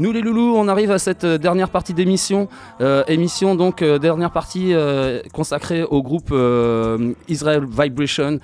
Nous 0.00 0.12
les 0.12 0.22
loulous, 0.22 0.54
on 0.56 0.66
arrive 0.66 0.92
à 0.92 0.98
cette 0.98 1.24
euh, 1.24 1.36
dernière 1.36 1.68
partie 1.68 1.92
d'émission. 1.92 2.48
Euh, 2.80 3.04
émission 3.06 3.54
donc 3.54 3.82
euh, 3.82 3.98
dernière 3.98 4.30
partie 4.30 4.72
consacrée 5.34 5.82
au 5.82 6.02
groupe 6.02 6.32
Israel 7.28 7.66
Vibration, 7.68 8.38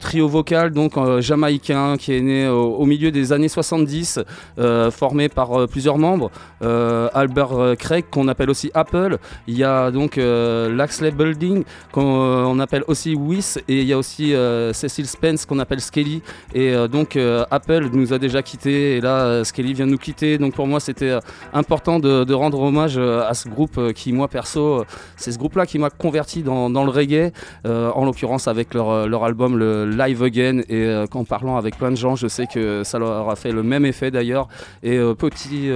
trio 0.00 0.26
vocal 0.26 0.72
donc 0.72 0.94
jamaïcain 1.20 1.96
qui 1.96 2.14
est 2.14 2.20
né 2.20 2.48
au, 2.48 2.84
milieu 2.84 3.12
des 3.12 3.32
années 3.32 3.48
70, 3.48 4.18
euh, 4.58 4.90
formé 4.90 5.28
par 5.28 5.68
plusieurs 5.68 5.98
membres. 5.98 6.32
Albert 6.60 7.76
Craig 7.78 8.06
qu'on 8.10 8.26
appelle 8.26 8.50
aussi 8.50 8.70
Apple. 8.74 9.18
Il 9.46 9.56
y 9.56 9.64
a 9.64 9.90
donc 9.90 10.16
Laxley 10.16 11.12
Building 11.12 11.64
qu'on 11.92 12.02
on 12.02 12.58
appelle 12.58 12.82
aussi 12.88 13.14
Wiss 13.14 13.58
et 13.68 13.82
il 13.82 13.86
y 13.86 13.92
a 13.92 13.98
aussi 13.98 14.34
Cecil 14.72 15.06
Spence 15.06 15.46
qu'on 15.46 15.58
appelle 15.60 15.80
Skelly. 15.80 16.22
Et 16.54 16.74
donc 16.88 17.16
Apple 17.50 17.88
nous 17.92 18.12
a 18.12 18.18
déjà 18.18 18.42
quittés 18.42 18.96
et 18.96 19.00
là 19.00 19.44
Skelly 19.44 19.74
vient 19.74 19.86
nous 19.86 19.98
quitter. 19.98 20.38
Moi 20.72 20.80
c'était 20.80 21.10
euh, 21.10 21.20
important 21.52 22.00
de, 22.00 22.32
rendre 22.32 22.60
hommage 22.60 22.94
euh, 22.96 23.28
à 23.28 23.34
ce 23.34 23.48
groupe 23.48 23.76
euh, 23.76 23.92
qui 23.92 24.12
moi 24.12 24.26
perso 24.26 24.84
c'est 25.16 25.30
ce 25.30 25.38
groupe 25.38 25.56
là 25.56 25.66
qui 25.66 25.78
m'a 25.78 25.90
converti 25.90 26.42
dans, 26.42 26.68
le 26.68 26.90
reggae 26.90 27.30
en 27.64 28.04
l'occurrence 28.04 28.48
avec 28.48 28.74
leur, 28.74 29.24
album 29.24 29.58
le 29.58 29.88
Live 29.90 30.22
Again 30.22 30.60
et 30.68 30.86
euh, 30.86 31.06
en 31.12 31.24
parlant 31.24 31.56
avec 31.56 31.76
plein 31.76 31.90
de 31.90 31.96
gens 31.96 32.16
je 32.16 32.26
sais 32.26 32.46
que 32.46 32.82
ça 32.84 32.98
leur 32.98 33.28
a 33.28 33.36
fait 33.36 33.52
le 33.52 33.62
même 33.62 33.84
effet 33.84 34.10
d'ailleurs 34.10 34.48
et 34.82 34.98
petit, 35.18 35.70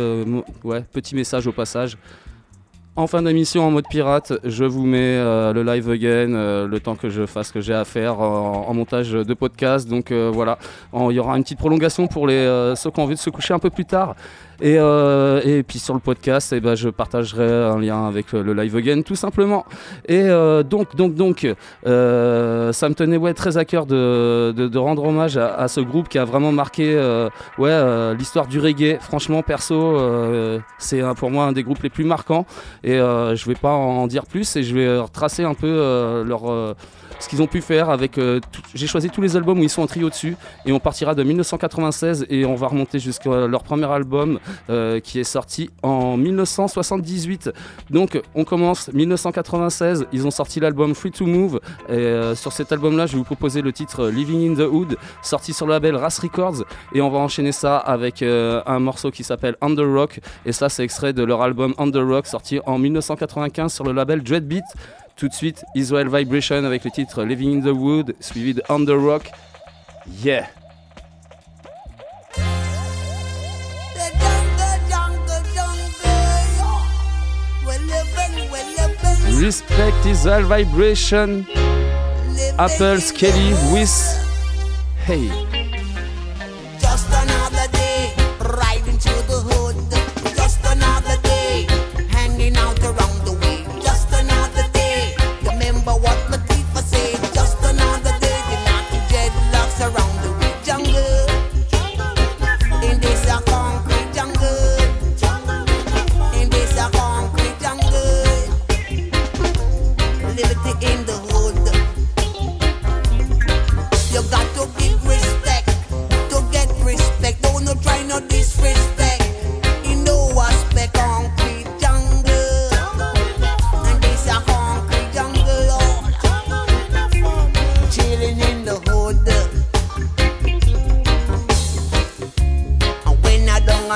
ouais, 0.65 0.83
petit 0.93 1.15
message 1.15 1.47
au 1.47 1.53
passage 1.53 1.99
en 2.97 3.07
fin 3.07 3.21
d'émission 3.21 3.63
en 3.63 3.71
mode 3.71 3.87
pirate, 3.91 4.33
je 4.43 4.65
vous 4.65 4.87
mets 4.87 5.19
le 5.53 5.63
live 5.63 5.91
again, 5.91 6.67
le 6.67 6.79
temps 6.81 6.97
que 6.97 7.11
je 7.11 7.27
fasse 7.27 7.49
ce 7.49 7.53
que 7.53 7.61
j'ai 7.61 7.75
à 7.75 7.85
faire 7.85 8.21
en, 8.21 8.73
montage 8.73 9.13
de 9.13 9.35
podcast. 9.35 9.87
Donc 9.87 10.11
voilà, 10.13 10.59
il 10.95 11.13
y 11.13 11.19
aura 11.19 11.37
une 11.37 11.43
petite 11.43 11.59
prolongation 11.59 12.07
pour 12.07 12.27
les, 12.27 12.73
ceux 12.75 12.91
qui 12.91 13.01
ont 13.01 13.03
envie 13.03 13.15
de 13.15 13.21
se 13.21 13.29
coucher 13.29 13.53
un 13.53 13.59
peu 13.59 13.69
plus 13.69 13.85
tard. 13.85 14.17
Et, 14.61 14.79
euh, 14.79 15.41
et 15.45 15.63
puis 15.63 15.79
sur 15.79 15.95
le 15.95 16.01
podcast, 16.01 16.53
eh 16.57 16.61
ben, 16.61 16.75
je 16.75 16.89
partagerai 16.89 17.47
un 17.47 17.79
lien 17.79 18.07
avec 18.07 18.33
euh, 18.33 18.43
le 18.43 18.55
live 18.55 18.77
again 18.77 19.03
tout 19.03 19.15
simplement. 19.15 19.65
Et 20.09 20.23
euh, 20.23 20.63
donc, 20.63 20.97
donc, 20.97 21.15
donc, 21.15 21.47
ça 21.85 22.89
me 22.89 22.95
tenait 22.95 23.17
ouais, 23.17 23.35
très 23.35 23.59
à 23.59 23.65
cœur 23.65 23.87
de, 23.87 24.53
de- 24.53 24.79
rendre 24.79 25.05
hommage 25.05 25.37
à, 25.37 25.55
à 25.55 25.69
ce 25.69 25.81
groupe 25.81 26.09
qui 26.09 26.19
a 26.19 26.25
vraiment 26.25 26.53
marqué 26.53 26.95
ouais, 27.59 28.15
l'histoire 28.15 28.47
du 28.47 28.61
reggae. 28.61 28.99
Franchement, 29.01 29.43
perso, 29.43 29.99
c'est 30.79 31.03
pour 31.17 31.31
moi 31.31 31.47
un 31.47 31.53
des 31.53 31.63
groupes 31.63 31.83
les 31.83 31.91
plus 31.91 32.05
marquants. 32.05 32.47
Et 32.85 32.97
je 32.97 33.49
vais 33.49 33.55
pas 33.55 33.73
en 33.73 34.07
dire 34.07 34.27
plus 34.27 34.57
et 34.57 34.63
je 34.63 34.75
vais 34.75 34.99
retracer 34.99 35.45
un 35.45 35.55
peu 35.55 36.23
leur, 36.27 36.75
ce 37.19 37.29
qu'ils 37.29 37.43
ont 37.43 37.47
pu 37.47 37.61
faire 37.61 37.91
avec. 37.91 38.19
euh, 38.19 38.41
J'ai 38.75 38.87
choisi 38.87 39.11
tous 39.11 39.21
les 39.21 39.37
albums 39.37 39.59
où 39.59 39.63
ils 39.63 39.71
sont 39.71 39.83
en 39.83 39.87
trio 39.87 40.09
dessus 40.11 40.37
et 40.65 40.73
on 40.73 40.79
partira 40.79 41.15
de 41.15 41.23
1996 41.23 42.27
et 42.29 42.45
on 42.45 42.55
va 42.55 42.69
remonter 42.69 42.99
jusqu'à 42.99 43.47
leur 43.47 43.63
premier 43.63 43.87
album 43.91 44.39
euh, 44.71 45.01
qui 45.01 45.19
est 45.21 45.25
sorti 45.25 45.71
en 45.83 46.17
1978. 46.17 47.51
Donc 47.91 48.21
on 48.35 48.45
commence 48.45 48.93
1996, 48.93 50.07
ils 50.13 50.27
ont 50.27 50.31
sorti 50.31 50.61
l'album 50.61 50.95
Free 50.95 51.11
to 51.11 51.27
Move 51.27 51.61
et 51.89 51.93
euh, 51.93 52.35
sur 52.35 52.53
cet 52.53 52.73
album-là, 52.73 53.07
je 53.07 53.13
vais 53.13 53.19
vous 53.19 53.25
proposer 53.25 53.63
le 53.63 53.73
titre 53.73 54.09
Living 54.09 54.51
in 54.51 54.55
the 54.55 54.69
Hood, 54.71 54.97
sorti 55.23 55.53
sur 55.53 55.67
le 55.67 55.73
label 55.73 55.97
Ras 55.97 56.19
Records 56.23 56.65
et 56.95 57.01
on 57.01 57.11
va 57.11 57.19
enchaîner 57.19 57.53
ça 57.53 57.79
avec 57.79 58.23
un 58.23 58.79
morceau 58.79 59.11
qui 59.11 59.25
s'appelle 59.25 59.57
Under 59.61 59.87
Rock 59.87 60.21
et 60.45 60.53
ça 60.53 60.69
c'est 60.69 60.85
extrait 60.85 61.13
de 61.13 61.23
leur 61.23 61.43
album 61.43 61.75
Under 61.79 62.07
Rock 62.07 62.27
sorti 62.27 62.61
en 62.67 62.79
1995 62.79 63.73
sur 63.73 63.85
le 63.85 63.93
label 63.93 64.23
Dreadbeat. 64.23 64.65
Tout 65.17 65.29
de 65.29 65.33
suite, 65.35 65.65
Israel 65.75 66.09
Vibration 66.09 66.63
avec 66.65 66.85
le 66.85 66.91
titre 66.91 67.25
Living 67.25 67.59
in 67.59 67.65
the 67.65 67.75
Wood 67.75 68.15
suivi 68.21 68.53
de 68.53 68.63
Under 68.69 68.99
Rock. 68.99 69.31
Yeah! 70.23 70.47
Respect 79.41 80.07
Israel 80.07 80.45
Vibration. 80.45 81.47
Apple 82.59 83.01
Skelly 83.01 83.55
with 83.73 83.91
Hey. 85.07 85.56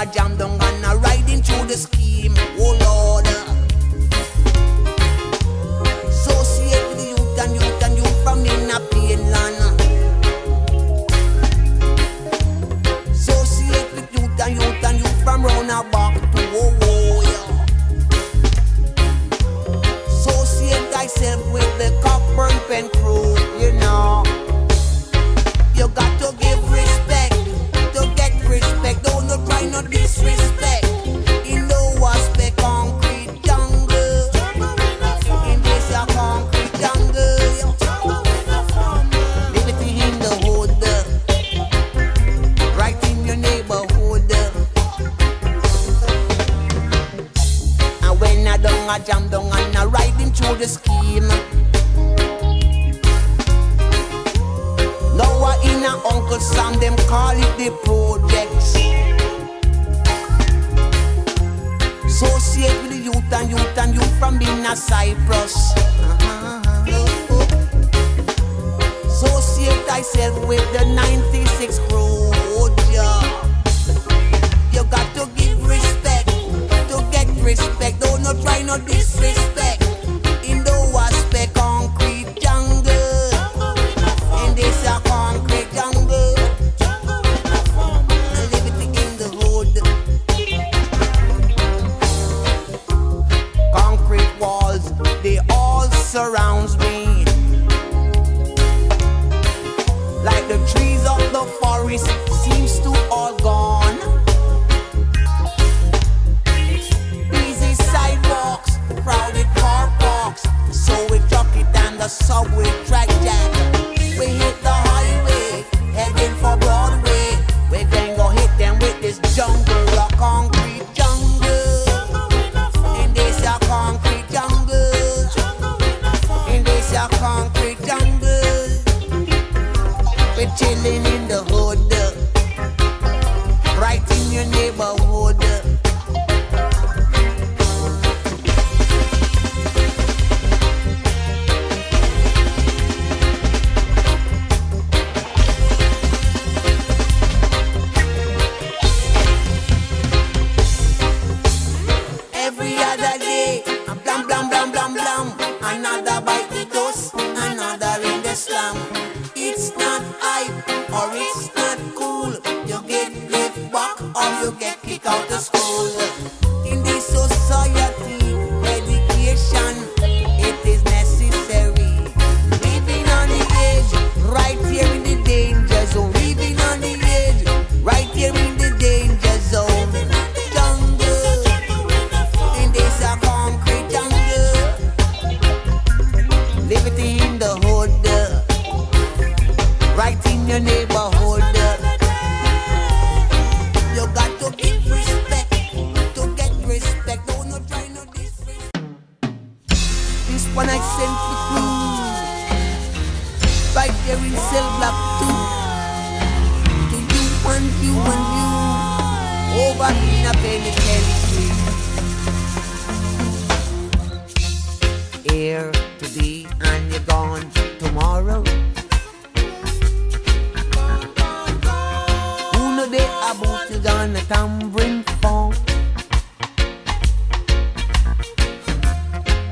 a 0.01 0.07
jam 0.07 0.35
down 0.37 0.59
and 0.61 0.85
a 0.87 0.97
ride 0.97 1.29
into 1.29 1.53
the 1.67 1.75
scheme. 1.75 2.50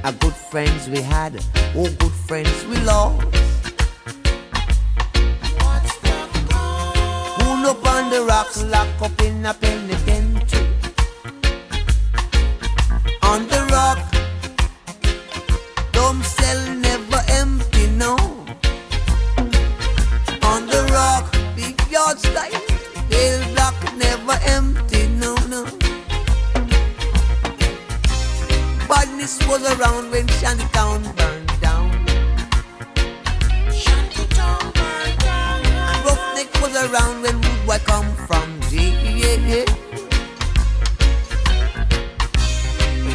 Our 0.04 0.12
good 0.12 0.34
friends 0.34 0.88
we 0.88 1.00
had, 1.00 1.34
all 1.76 1.90
good 1.98 2.12
friends 2.28 2.64
we 2.66 2.76
lost. 2.80 3.26
Pull 7.38 7.66
up 7.66 7.84
on 7.86 8.10
the 8.10 8.24
rocks, 8.28 8.62
Locked 8.64 9.02
up 9.02 9.20
in 9.22 9.44
a 9.44 9.54
penitentiary. 9.54 10.66
On 13.22 13.46
the 13.48 13.60
rock, 13.72 13.98
don't 15.92 16.22
sell 16.24 16.77
was 29.60 29.78
around 29.78 30.10
when 30.10 30.26
Shantytown 30.38 31.02
burned 31.16 31.60
down. 31.60 31.90
Shantytown 33.72 34.72
burned 34.72 35.18
down. 35.18 35.66
And 35.66 36.04
Roughneck 36.04 36.52
was 36.62 36.74
around 36.76 37.22
when 37.22 37.40
Rude 37.40 37.84
come 37.84 38.14
from 38.26 38.60
jail. 38.70 39.66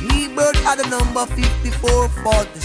He 0.09 0.29
had 0.63 0.79
a 0.79 0.89
number 0.89 1.25
5446. 1.25 2.62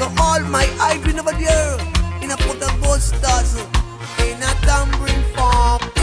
To 0.00 0.06
all 0.06 0.40
my 0.40 0.64
hydrant 0.78 1.18
over 1.18 1.32
there. 1.32 1.76
In 2.22 2.30
a 2.30 2.36
put 2.38 2.62
of 2.62 2.80
busters. 2.80 3.54
In 4.24 4.42
a 4.42 4.52
tumbling 4.64 5.22
farm. 5.34 5.99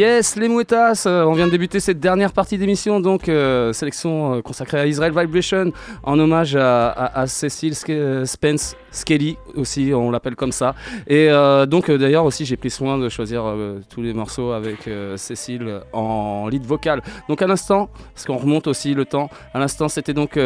Yes, 0.00 0.36
les 0.36 0.48
mouettas, 0.48 1.02
euh, 1.04 1.24
on 1.24 1.34
vient 1.34 1.44
de 1.44 1.50
débuter 1.50 1.78
cette 1.78 2.00
dernière 2.00 2.32
partie 2.32 2.56
d'émission, 2.56 3.00
donc 3.00 3.28
euh, 3.28 3.74
sélection 3.74 4.36
euh, 4.36 4.40
consacrée 4.40 4.80
à 4.80 4.86
Israel 4.86 5.12
Vibration, 5.14 5.72
en 6.02 6.18
hommage 6.18 6.56
à, 6.56 6.88
à, 6.88 7.24
à 7.24 7.26
euh, 7.26 8.24
Spence 8.24 8.76
Skelly 8.90 9.36
aussi, 9.54 9.92
on 9.94 10.10
l'appelle 10.10 10.36
comme 10.36 10.52
ça. 10.52 10.74
Et 11.06 11.28
euh, 11.30 11.66
donc 11.66 11.88
euh, 11.88 11.98
d'ailleurs 11.98 12.24
aussi 12.24 12.44
j'ai 12.44 12.56
pris 12.56 12.70
soin 12.70 12.98
de 12.98 13.08
choisir 13.08 13.44
euh, 13.44 13.80
tous 13.88 14.02
les 14.02 14.12
morceaux 14.12 14.52
avec 14.52 14.88
Cécile 15.16 15.80
en 15.92 16.48
lead 16.48 16.64
vocal. 16.64 17.02
Donc 17.28 17.42
à 17.42 17.46
l'instant, 17.46 17.88
parce 18.14 18.26
qu'on 18.26 18.36
remonte 18.36 18.66
aussi 18.66 18.94
le 18.94 19.04
temps, 19.04 19.30
à 19.54 19.58
l'instant 19.58 19.88
c'était 19.88 20.14
donc 20.14 20.36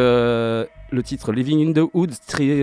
le 0.95 1.03
titre 1.03 1.33
Living 1.33 1.69
in 1.69 1.73
the 1.73 1.89
Hood, 1.93 2.12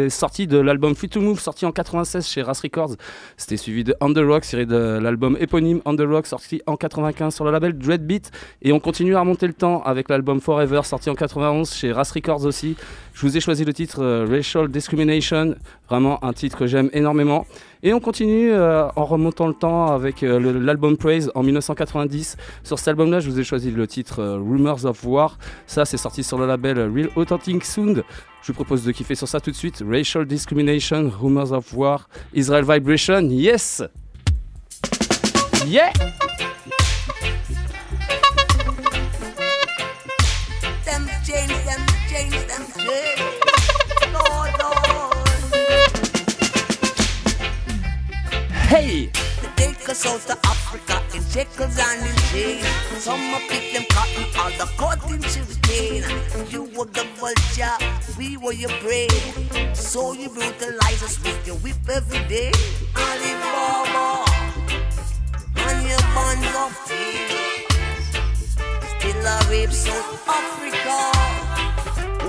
sorti 0.10 0.48
de 0.48 0.58
l'album 0.58 0.96
Free 0.96 1.10
to 1.10 1.22
Move, 1.22 1.40
sorti 1.40 1.66
en 1.66 1.72
96 1.72 2.28
chez 2.28 2.42
Ras 2.42 2.62
Records. 2.64 2.96
C'était 3.38 3.58
suivi 3.58 3.84
de 3.84 3.96
On 4.00 4.14
the 4.14 4.20
Rock, 4.20 4.44
tiré 4.44 4.66
de 4.66 5.00
l'album 5.02 5.38
éponyme 5.40 5.82
On 5.86 5.96
the 5.96 6.02
Rock, 6.02 6.26
sorti 6.26 6.62
en 6.66 6.78
95 6.78 7.36
sur 7.36 7.46
le 7.46 7.52
label 7.52 7.78
Dreadbeat. 7.78 8.32
Et 8.62 8.72
on 8.72 8.80
continue 8.80 9.16
à 9.16 9.20
remonter 9.20 9.48
le 9.48 9.54
temps 9.54 9.84
avec 9.84 10.10
l'album 10.10 10.40
Forever, 10.40 10.82
sorti 10.84 11.10
en 11.10 11.16
91 11.16 11.72
chez 11.72 11.92
Ras 11.92 12.12
Records 12.16 12.46
aussi. 12.46 12.76
Je 13.14 13.22
vous 13.22 13.36
ai 13.36 13.42
choisi 13.42 13.66
le 13.66 13.74
titre 13.74 14.26
Racial 14.30 14.70
Discrimination, 14.70 15.56
vraiment 15.90 16.24
un 16.24 16.34
titre 16.34 16.58
que 16.58 16.68
j'aime 16.68 16.90
énormément. 16.94 17.46
Et 17.84 17.94
on 17.94 18.00
continue 18.00 18.52
euh, 18.52 18.88
en 18.96 19.06
remontant 19.06 19.48
le 19.48 19.54
temps 19.54 19.88
avec 19.88 20.24
euh, 20.24 20.60
l'album 20.60 20.98
Praise 20.98 21.32
en 21.36 21.44
1990. 21.44 22.38
Sur 22.64 22.80
cet 22.80 22.88
album-là, 22.90 23.20
je 23.20 23.30
vous 23.30 23.40
ai 23.40 23.44
choisi 23.44 23.72
le 23.72 23.88
titre 23.88 24.22
euh, 24.22 24.38
Rumors 24.38 24.86
of 24.86 25.04
War. 25.04 25.38
Ça, 25.66 25.86
c'est 25.86 25.98
sorti 25.98 26.24
sur 26.24 26.38
le 26.38 26.46
label 26.46 26.80
Real 26.80 27.10
Authentic 27.16 27.66
Sound. 27.66 28.04
Je 28.42 28.48
vous 28.48 28.54
propose 28.54 28.84
de 28.84 28.92
kiffer 28.92 29.16
sur 29.16 29.28
ça 29.28 29.40
tout 29.40 29.52
de 29.52 29.56
suite. 29.56 29.84
Racial 29.88 30.26
Discrimination, 30.26 31.12
Rumors 31.22 31.52
of 31.52 31.74
War, 31.74 32.08
Israel 32.34 32.66
Vibration, 32.66 33.22
yes! 33.30 33.84
Yeah! 35.68 35.92
Hey! 48.72 49.12
They 49.58 49.74
take 49.74 49.90
us 49.90 50.06
out 50.06 50.22
to 50.28 50.48
Africa 50.48 51.04
in 51.14 51.22
shekels 51.26 51.78
and 51.78 52.08
in 52.08 52.16
chains. 52.32 52.66
Some 53.04 53.20
pick 53.50 53.74
them 53.74 53.84
cotton, 53.90 54.24
other 54.40 54.72
caught 54.78 55.04
in 55.12 55.22
sugarcane. 55.24 56.06
You 56.50 56.64
were 56.74 56.86
the 56.86 57.06
vulture, 57.20 57.76
we 58.18 58.38
were 58.38 58.54
your 58.54 58.70
prey. 58.80 59.10
So 59.74 60.14
you 60.14 60.30
brutalize 60.30 61.04
us 61.04 61.22
with 61.22 61.46
your 61.46 61.58
whip 61.58 61.76
every 61.90 62.24
day. 62.30 62.54
Alibaba, 62.96 64.24
and 65.68 65.90
your 65.90 66.04
bonds 66.16 66.56
of 66.56 66.72
steel. 66.86 67.28
Still 68.88 69.28
a 69.28 69.38
rape 69.50 69.74
South 69.74 70.30
Africa. 70.30 70.98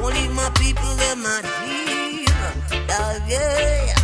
Only 0.03 0.27
my 0.35 0.51
people 0.59 0.93
deal. 0.99 2.27
Yeah, 2.89 3.29
yeah. 3.29 3.95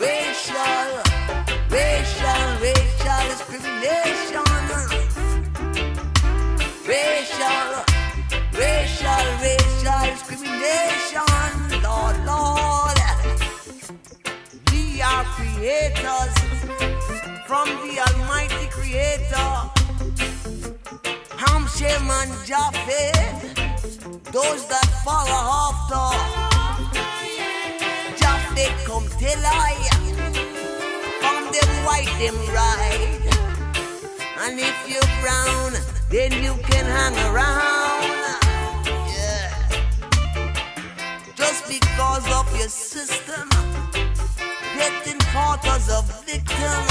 Racial, 0.00 1.07
racial, 1.70 2.42
racial 2.60 3.22
discrimination. 3.28 4.44
Racial, 6.86 7.68
racial, 8.54 9.24
racial 9.42 10.02
discrimination. 10.12 11.82
Lord, 11.82 12.16
Lord. 12.26 12.98
We 14.72 15.02
are 15.02 15.24
creators 15.36 16.34
from 17.46 17.68
the 17.82 18.00
Almighty 18.06 18.66
Creator. 18.70 19.50
Ham, 21.36 21.66
Shem, 21.68 22.10
and 22.10 22.32
Japheth, 22.46 23.54
those 24.32 24.66
that 24.68 24.88
follow 25.04 25.42
after. 25.64 26.06
Japheth 28.18 28.84
come 28.86 29.08
tell 29.20 29.46
I, 29.46 29.97
them 32.18 32.34
right. 32.52 33.20
And 34.40 34.58
if 34.58 34.76
you're 34.88 35.12
brown, 35.22 35.72
then 36.10 36.32
you 36.42 36.54
can 36.64 36.84
hang 36.84 37.14
around. 37.30 38.02
Yeah. 39.14 39.54
Just 41.36 41.68
because 41.68 42.26
of 42.32 42.46
your 42.58 42.68
system, 42.68 43.48
getting 44.74 45.20
caught 45.30 45.64
as 45.66 45.88
a 45.90 46.02
victim. 46.26 46.82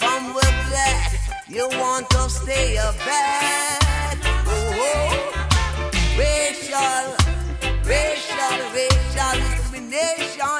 From 0.00 0.32
we're 0.34 0.56
black, 0.68 1.12
you 1.46 1.68
want 1.68 2.08
to 2.10 2.30
stay 2.30 2.76
a 2.76 2.92
bad. 3.04 4.16
Oh, 4.46 4.72
oh. 4.88 5.30
racial, 6.16 7.04
racial, 7.84 8.56
racial 8.72 9.32
discrimination. 9.44 10.59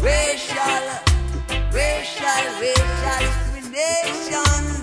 Racial, 0.00 0.84
racial, 1.72 2.44
racial 2.60 3.18
discrimination. 3.18 4.77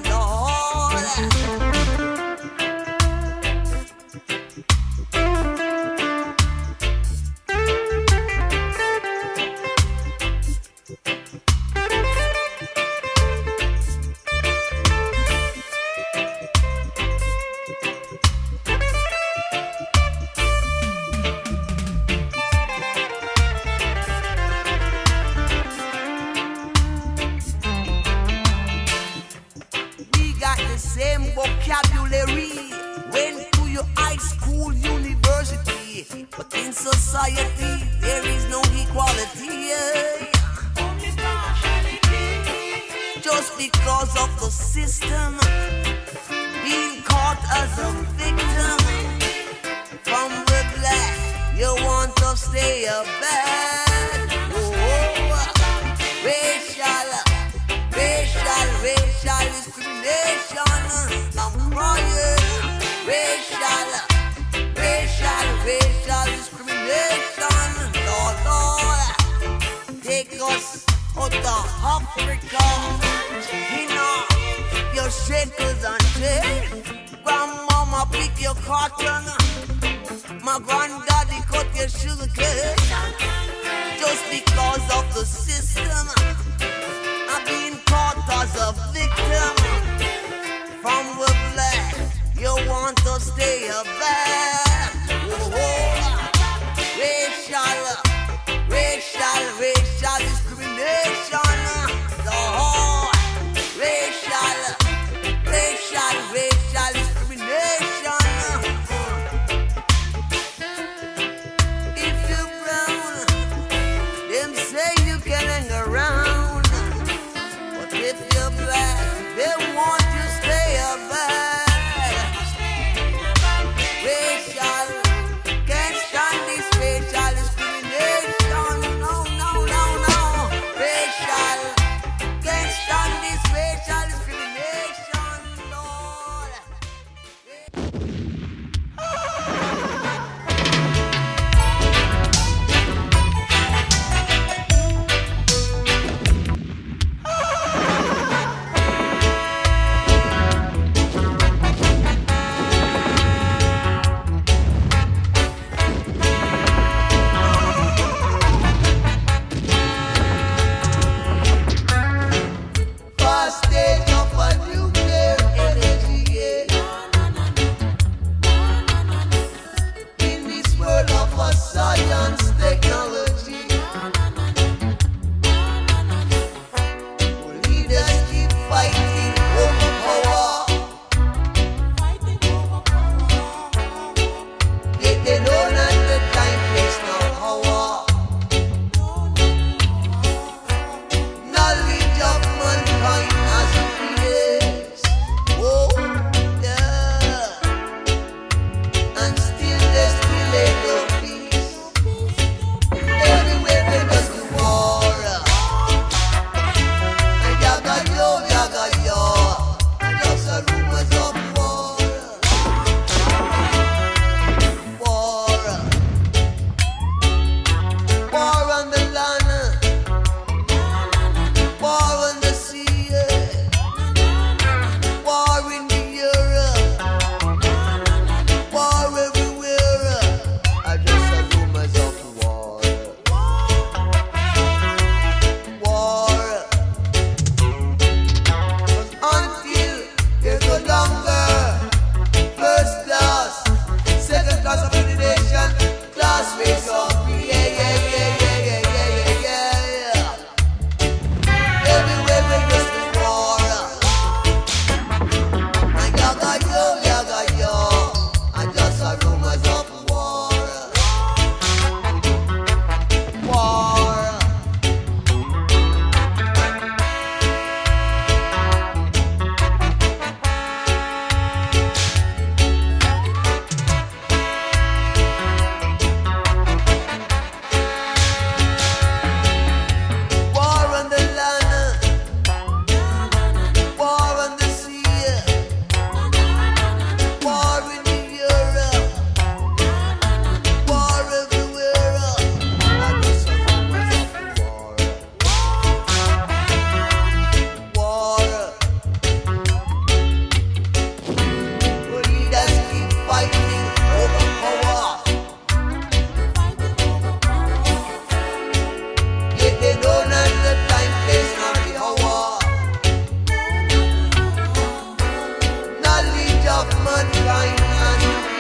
Money, 316.86 317.04
mud 317.04 317.46
line 317.46 318.55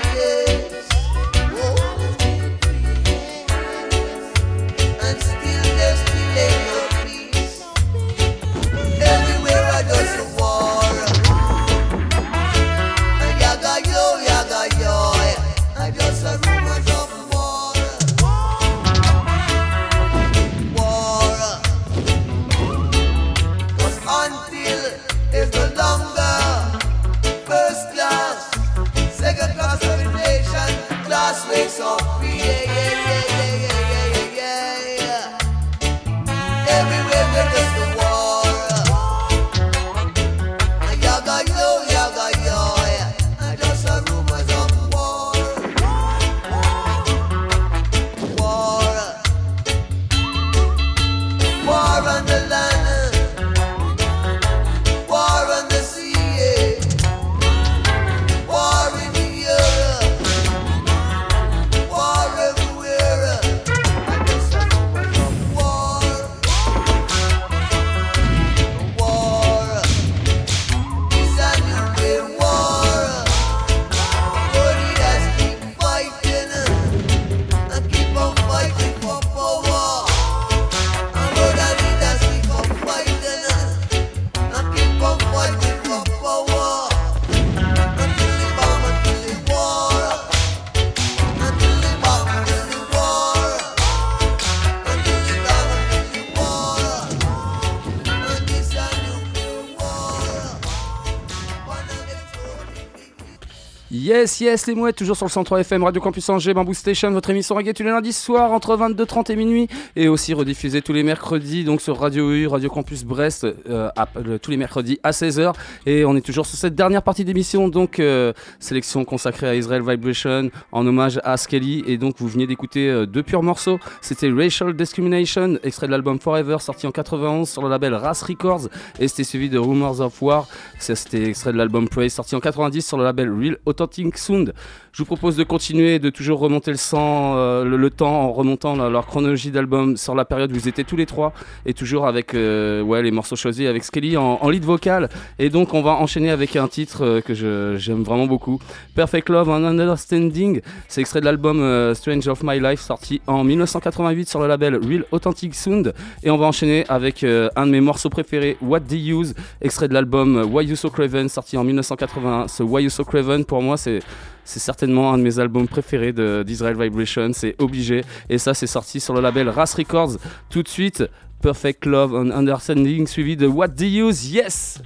Yes, 104.26 104.42
yes, 104.42 104.66
les 104.66 104.74
mouettes, 104.74 104.96
toujours 104.96 105.16
sur 105.16 105.28
le 105.28 105.32
103 105.32 105.60
FM, 105.60 105.84
Radio 105.84 106.02
Campus 106.02 106.28
Angers, 106.30 106.56
Bamboo 106.56 106.74
Station, 106.74 107.12
votre 107.12 107.30
émission 107.30 107.54
reggae 107.54 107.74
tous 107.76 107.84
les 107.84 107.92
lundis 107.92 108.12
soirs 108.12 108.52
entre 108.54 108.76
22h30 108.76 109.32
et 109.32 109.36
minuit, 109.36 109.68
et 109.96 110.08
aussi 110.08 110.34
rediffusée 110.34 110.82
tous 110.82 110.94
les 110.94 111.04
mercredis, 111.04 111.64
donc 111.64 111.80
sur 111.80 112.00
Radio 112.00 112.32
U, 112.32 112.48
Radio 112.48 112.68
Campus 112.72 113.04
Brest, 113.04 113.46
euh, 113.70 113.90
le- 114.26 114.40
tous 114.40 114.50
les 114.50 114.58
mercredis 114.58 115.00
à 115.04 115.12
16h. 115.12 115.54
Et 115.86 116.06
on 116.06 116.16
est 116.16 116.26
toujours 116.26 116.48
sur 116.48 116.58
cette 116.58 116.74
dernière 116.74 117.04
partie 117.04 117.24
d'émission, 117.24 117.68
donc 117.70 118.00
euh, 118.00 118.34
sélection 118.60 119.06
consacrée 119.06 119.48
à 119.48 119.54
Israel 119.54 119.84
Vibration, 119.88 120.50
en 120.72 120.88
hommage 120.88 121.20
à 121.24 121.38
Skelly. 121.38 121.84
Et 121.86 122.00
donc 122.00 122.16
vous 122.18 122.28
veniez 122.28 122.48
d'écouter 122.48 122.90
euh, 122.90 123.06
deux 123.06 123.22
purs 123.22 123.44
morceaux. 123.44 123.78
C'était 124.02 124.32
Racial 124.32 124.74
Discrimination, 124.76 125.60
extrait 125.62 125.86
de 125.86 125.92
l'album 125.92 126.20
Forever, 126.20 126.58
sorti 126.62 126.88
en 126.88 126.92
91 126.92 127.48
sur 127.48 127.62
le 127.62 127.70
label 127.70 127.94
Ras 127.94 128.24
Records, 128.28 128.70
et 129.00 129.08
c'était 129.08 129.24
suivi 129.24 129.50
de 129.52 129.60
Rumors 129.60 130.02
of 130.02 130.20
War, 130.24 130.48
c'était 130.80 131.26
extrait 131.30 131.54
de 131.54 131.58
l'album 131.60 131.88
Praise, 131.88 132.12
sorti 132.12 132.36
en 132.36 132.40
90 132.40 132.82
sur 132.82 132.98
le 132.98 133.04
label 133.04 133.32
Real 133.32 133.58
Authentic 133.68 134.15
Sound. 134.18 134.54
Je 134.96 135.00
vous 135.02 135.06
propose 135.06 135.36
de 135.36 135.44
continuer, 135.44 136.00
de 136.00 136.10
toujours 136.10 136.40
remonter 136.40 136.72
le, 136.72 136.78
sang, 136.78 137.36
euh, 137.36 137.66
le, 137.66 137.76
le 137.76 137.90
temps 137.90 138.28
en 138.28 138.32
remontant 138.32 138.78
leur 138.88 139.06
chronologie 139.08 139.52
d'album 139.52 139.98
sur 139.98 140.16
la 140.16 140.24
période 140.24 140.54
où 140.54 140.56
ils 140.56 140.70
étaient 140.70 140.86
tous 140.86 140.96
les 140.96 141.06
trois 141.06 141.34
et 141.66 141.74
toujours 141.74 142.08
avec 142.08 142.34
euh, 142.34 142.82
ouais, 142.82 143.04
les 143.04 143.12
morceaux 143.12 143.36
choisis 143.36 143.68
avec 143.68 143.84
Skelly 143.84 144.16
en, 144.16 144.40
en 144.42 144.50
lead 144.50 144.64
vocal. 144.64 145.10
Et 145.38 145.50
donc 145.50 145.74
on 145.74 145.82
va 145.82 145.96
enchaîner 145.96 146.30
avec 146.30 146.56
un 146.56 146.70
titre 146.70 147.04
euh, 147.04 147.20
que 147.20 147.34
j'aime 147.34 148.04
vraiment 148.04 148.26
beaucoup, 148.26 148.58
Perfect 148.96 149.28
Love 149.28 149.50
and 149.50 149.66
Understanding. 149.66 150.62
C'est 150.88 151.02
extrait 151.02 151.20
de 151.20 151.26
l'album 151.26 151.60
euh, 151.60 151.94
Strange 151.94 152.30
of 152.30 152.42
My 152.42 152.62
Life 152.62 152.80
sorti 152.80 153.20
en 153.28 153.44
1988 153.44 154.30
sur 154.30 154.40
le 154.40 154.48
label 154.48 154.78
Real 154.78 155.04
Authentic 155.12 155.56
Sound. 155.56 155.94
Et 156.24 156.32
on 156.32 156.38
va 156.38 156.46
enchaîner 156.46 156.86
avec 156.88 157.26
euh, 157.26 157.50
un 157.58 157.66
de 157.68 157.72
mes 157.72 157.82
morceaux 157.82 158.10
préférés, 158.10 158.56
What 158.62 158.80
They 158.80 159.12
Use, 159.12 159.34
extrait 159.62 159.90
de 159.90 159.94
l'album 159.94 160.50
Why 160.54 160.68
You 160.68 160.78
So 160.78 160.90
Craven 160.90 161.28
sorti 161.28 161.58
en 161.58 161.66
1981. 161.66 162.48
Ce 162.48 162.64
Why 162.64 162.84
You 162.84 162.90
So 162.90 163.04
Craven 163.04 163.44
pour 163.44 163.62
moi 163.62 163.76
c'est 163.76 164.00
c'est 164.46 164.60
certainement 164.60 165.12
un 165.12 165.18
de 165.18 165.24
mes 165.24 165.40
albums 165.40 165.68
préférés 165.68 166.14
d'Israel 166.44 166.78
Vibration, 166.80 167.32
c'est 167.34 167.56
obligé. 167.60 168.04
Et 168.30 168.38
ça, 168.38 168.54
c'est 168.54 168.68
sorti 168.68 169.00
sur 169.00 169.14
le 169.14 169.22
label 169.22 169.50
Ras 169.50 169.76
Records. 169.78 170.18
Tout 170.50 170.64
de 170.64 170.70
suite, 170.70 171.04
Perfect 171.42 171.86
Love 171.86 172.14
and 172.16 172.32
Understanding, 172.32 173.08
suivi 173.08 173.36
de 173.36 173.48
What 173.48 173.70
Do 173.70 173.86
You 173.86 174.10
Use? 174.10 174.32
Yes! 174.32 174.82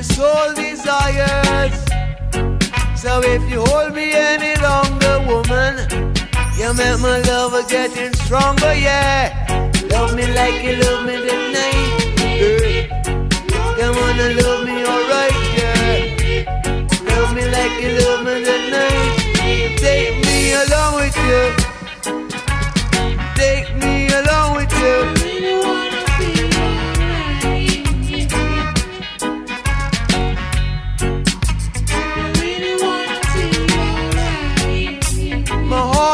Your 0.00 0.16
soul 0.16 0.54
desires. 0.54 1.76
So 2.96 3.20
if 3.22 3.42
you 3.50 3.60
hold 3.66 3.94
me 3.94 4.12
any 4.14 4.54
longer, 4.62 5.16
woman, 5.28 5.76
you 6.56 6.72
make 6.72 7.00
my 7.00 7.20
love 7.28 7.52
getting 7.68 8.14
stronger, 8.14 8.72
yeah. 8.72 9.28
Love 9.90 10.14
me 10.14 10.26
like 10.32 10.62
you 10.64 10.76
love 10.76 11.04
me 11.04 11.16
tonight, 11.26 12.16
girl. 12.40 12.86
Come 13.78 13.96
on 14.04 14.20
and 14.20 14.36
love 14.40 14.64
me 14.64 14.76
alright, 14.92 15.36
yeah. 15.58 16.78
Love 17.10 17.34
me 17.34 17.44
like 17.56 17.76
you 17.82 17.90
love 18.00 18.24
me 18.24 18.42
tonight. 18.42 19.76
Take 19.76 20.24
me 20.24 20.54
along 20.54 20.94
with 20.94 21.16
you. 21.16 21.59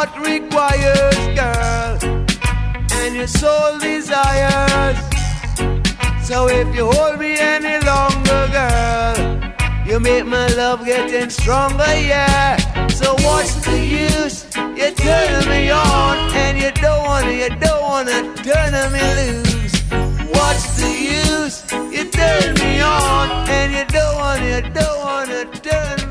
Heart 0.07 0.27
requires, 0.27 1.16
girl, 1.35 1.99
and 2.93 3.15
your 3.15 3.27
soul 3.27 3.78
desires. 3.78 4.99
So 6.24 6.49
if 6.49 6.74
you 6.74 6.91
hold 6.91 7.19
me 7.19 7.39
any 7.39 7.85
longer, 7.85 8.49
girl, 8.53 9.87
you 9.87 10.01
make 10.01 10.27
my 10.27 10.47
love 10.55 10.85
getting 10.85 11.31
stronger, 11.31 11.85
yeah. 11.85 12.57
So 12.89 13.15
what's 13.27 13.55
the 13.65 13.78
use? 13.78 14.45
You 14.57 14.91
turn 14.93 15.49
me 15.49 15.70
on, 15.70 16.16
and 16.35 16.59
you 16.59 16.70
don't 16.73 17.05
wanna, 17.05 17.33
you 17.33 17.49
don't 17.49 17.83
wanna 17.83 18.35
turn 18.43 18.93
me 18.93 19.05
loose. 19.19 19.83
What's 20.35 20.77
the 20.77 20.91
use? 20.91 21.65
You 21.93 22.05
turn 22.11 22.55
me 22.55 22.81
on, 22.81 23.49
and 23.49 23.73
you 23.73 23.85
don't 23.87 24.16
wanna, 24.16 24.45
you 24.45 24.62
don't 24.73 24.99
wanna 25.05 25.45
turn 25.62 26.06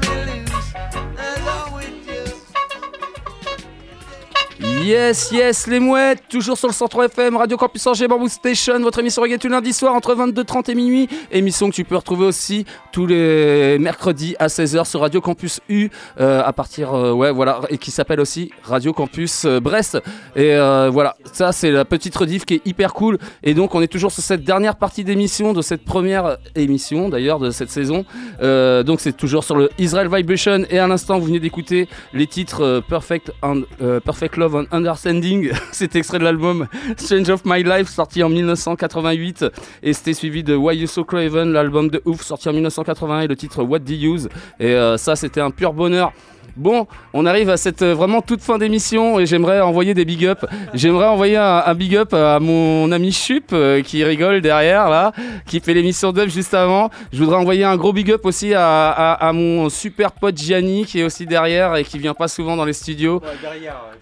Yes, 4.86 5.32
yes, 5.32 5.66
les 5.66 5.80
mouettes, 5.80 6.22
toujours 6.30 6.60
sur 6.60 6.68
le 6.68 6.74
103 6.74 7.06
FM, 7.06 7.38
Radio 7.38 7.58
Campus 7.58 7.88
Angers, 7.88 8.08
Bamboo 8.08 8.28
Station, 8.28 8.80
votre 8.82 9.00
émission 9.00 9.24
reggae 9.24 9.40
tous 9.40 9.48
les 9.48 9.56
lundis 9.56 9.74
soir 9.74 9.96
entre 9.96 10.14
22h30 10.14 10.70
et 10.70 10.76
minuit. 10.76 11.10
Émission 11.32 11.72
que 11.72 11.74
tu 11.74 11.84
peux 11.84 11.96
retrouver 11.96 12.28
aussi 12.28 12.66
tous 12.92 13.08
les 13.08 13.80
mercredis 13.80 14.36
à 14.38 14.46
16h 14.46 14.86
sur 14.86 15.00
Radio 15.00 15.22
Campus 15.22 15.60
U, 15.70 15.90
euh, 16.20 16.44
à 16.46 16.54
partir, 16.54 16.94
euh, 16.94 17.14
ouais, 17.14 17.32
voilà, 17.32 17.62
et 17.72 17.80
qui 17.80 17.90
s'appelle 17.90 18.20
aussi 18.20 18.52
Radio 18.62 18.94
Campus 18.94 19.46
euh, 19.46 19.60
Brest. 19.60 19.98
Et 20.36 20.56
voilà, 20.56 21.16
ça 21.34 21.52
c'est 21.52 21.72
la 21.72 21.84
petite 21.84 22.16
rediff 22.16 22.46
qui 22.46 22.54
est 22.54 22.62
hyper 22.68 22.94
cool. 22.94 23.18
Et 23.42 23.56
donc 23.56 23.74
on 23.74 23.82
est 23.82 23.88
toujours 23.88 24.12
sur 24.12 24.22
cette 24.22 24.44
dernière 24.44 24.76
partie 24.76 25.04
d'émission, 25.04 25.54
de 25.54 25.64
cette 25.64 25.84
première 25.84 26.38
émission 26.54 27.10
d'ailleurs 27.10 27.40
de 27.40 27.50
cette 27.50 27.72
saison. 27.72 28.06
Donc 28.40 29.00
c'est 29.00 29.18
toujours 29.18 29.44
sur 29.44 29.56
le 29.56 29.72
Israel 29.80 30.10
Vibration. 30.14 30.64
Et 30.70 30.78
à 30.78 30.88
l'instant, 30.88 31.18
vous 31.18 31.26
venez 31.26 31.40
d'écouter 31.40 31.90
les 32.14 32.28
titres 32.28 32.84
Perfect, 32.88 33.32
and, 33.42 33.62
Perfect 34.06 34.38
Love 34.38 34.68
and 34.72 34.75
Understanding. 34.76 35.52
c'est 35.72 35.96
extrait 35.96 36.20
de 36.20 36.24
l'album 36.24 36.68
Change 36.98 37.30
of 37.30 37.42
My 37.46 37.64
Life, 37.64 37.90
sorti 37.90 38.24
en 38.24 38.30
1988. 38.30 39.46
Et 39.84 39.94
c'était 39.94 40.14
suivi 40.14 40.44
de 40.44 40.56
Why 40.56 40.78
You 40.78 40.88
So 40.88 41.04
Craven, 41.04 41.52
l'album 41.52 41.90
de 41.90 42.02
Ouf, 42.06 42.22
sorti 42.22 42.50
en 42.50 42.54
1981. 42.54 43.22
Et 43.22 43.28
le 43.28 43.36
titre 43.36 43.64
What 43.64 43.80
Do 43.80 43.94
You 43.94 44.16
Use? 44.16 44.30
Et 44.60 44.74
euh, 44.74 44.98
ça, 44.98 45.16
c'était 45.16 45.42
un 45.42 45.52
pur 45.52 45.74
bonheur. 45.74 46.14
Bon, 46.56 46.88
on 47.14 47.26
arrive 47.26 47.50
à 47.50 47.58
cette 47.58 47.82
euh, 47.82 47.94
vraiment 47.94 48.22
toute 48.22 48.42
fin 48.42 48.58
d'émission 48.58 49.20
et 49.20 49.26
j'aimerais 49.26 49.60
envoyer 49.62 49.94
des 49.94 50.06
big 50.06 50.26
up. 50.26 50.46
J'aimerais 50.74 51.08
envoyer 51.08 51.38
un, 51.38 51.64
un 51.66 51.74
big 51.76 51.96
up 51.96 52.14
à 52.14 52.40
mon 52.40 52.92
ami 52.92 53.12
Chup 53.12 53.52
euh, 53.54 53.82
qui 53.82 54.04
rigole 54.04 54.42
derrière 54.42 54.90
là, 54.90 55.12
qui 55.46 55.60
fait 55.60 55.74
l'émission 55.74 56.12
d'Up 56.12 56.30
juste 56.30 56.54
avant. 56.54 56.90
Je 57.12 57.20
voudrais 57.20 57.38
envoyer 57.38 57.64
un 57.64 57.76
gros 57.76 57.92
big 57.94 58.12
up 58.12 58.26
aussi 58.26 58.54
à, 58.54 58.90
à- 58.90 59.28
à 59.28 59.34
mon 59.34 59.70
super 59.70 60.12
pote 60.14 60.38
Gianni 60.38 60.86
qui 60.86 61.00
est 61.00 61.04
aussi 61.04 61.26
derrière 61.26 61.76
et 61.76 61.84
qui 61.84 61.98
vient 62.00 62.14
pas 62.14 62.28
souvent 62.28 62.56
dans 62.56 62.66
les 62.66 62.74
studios. 62.74 63.22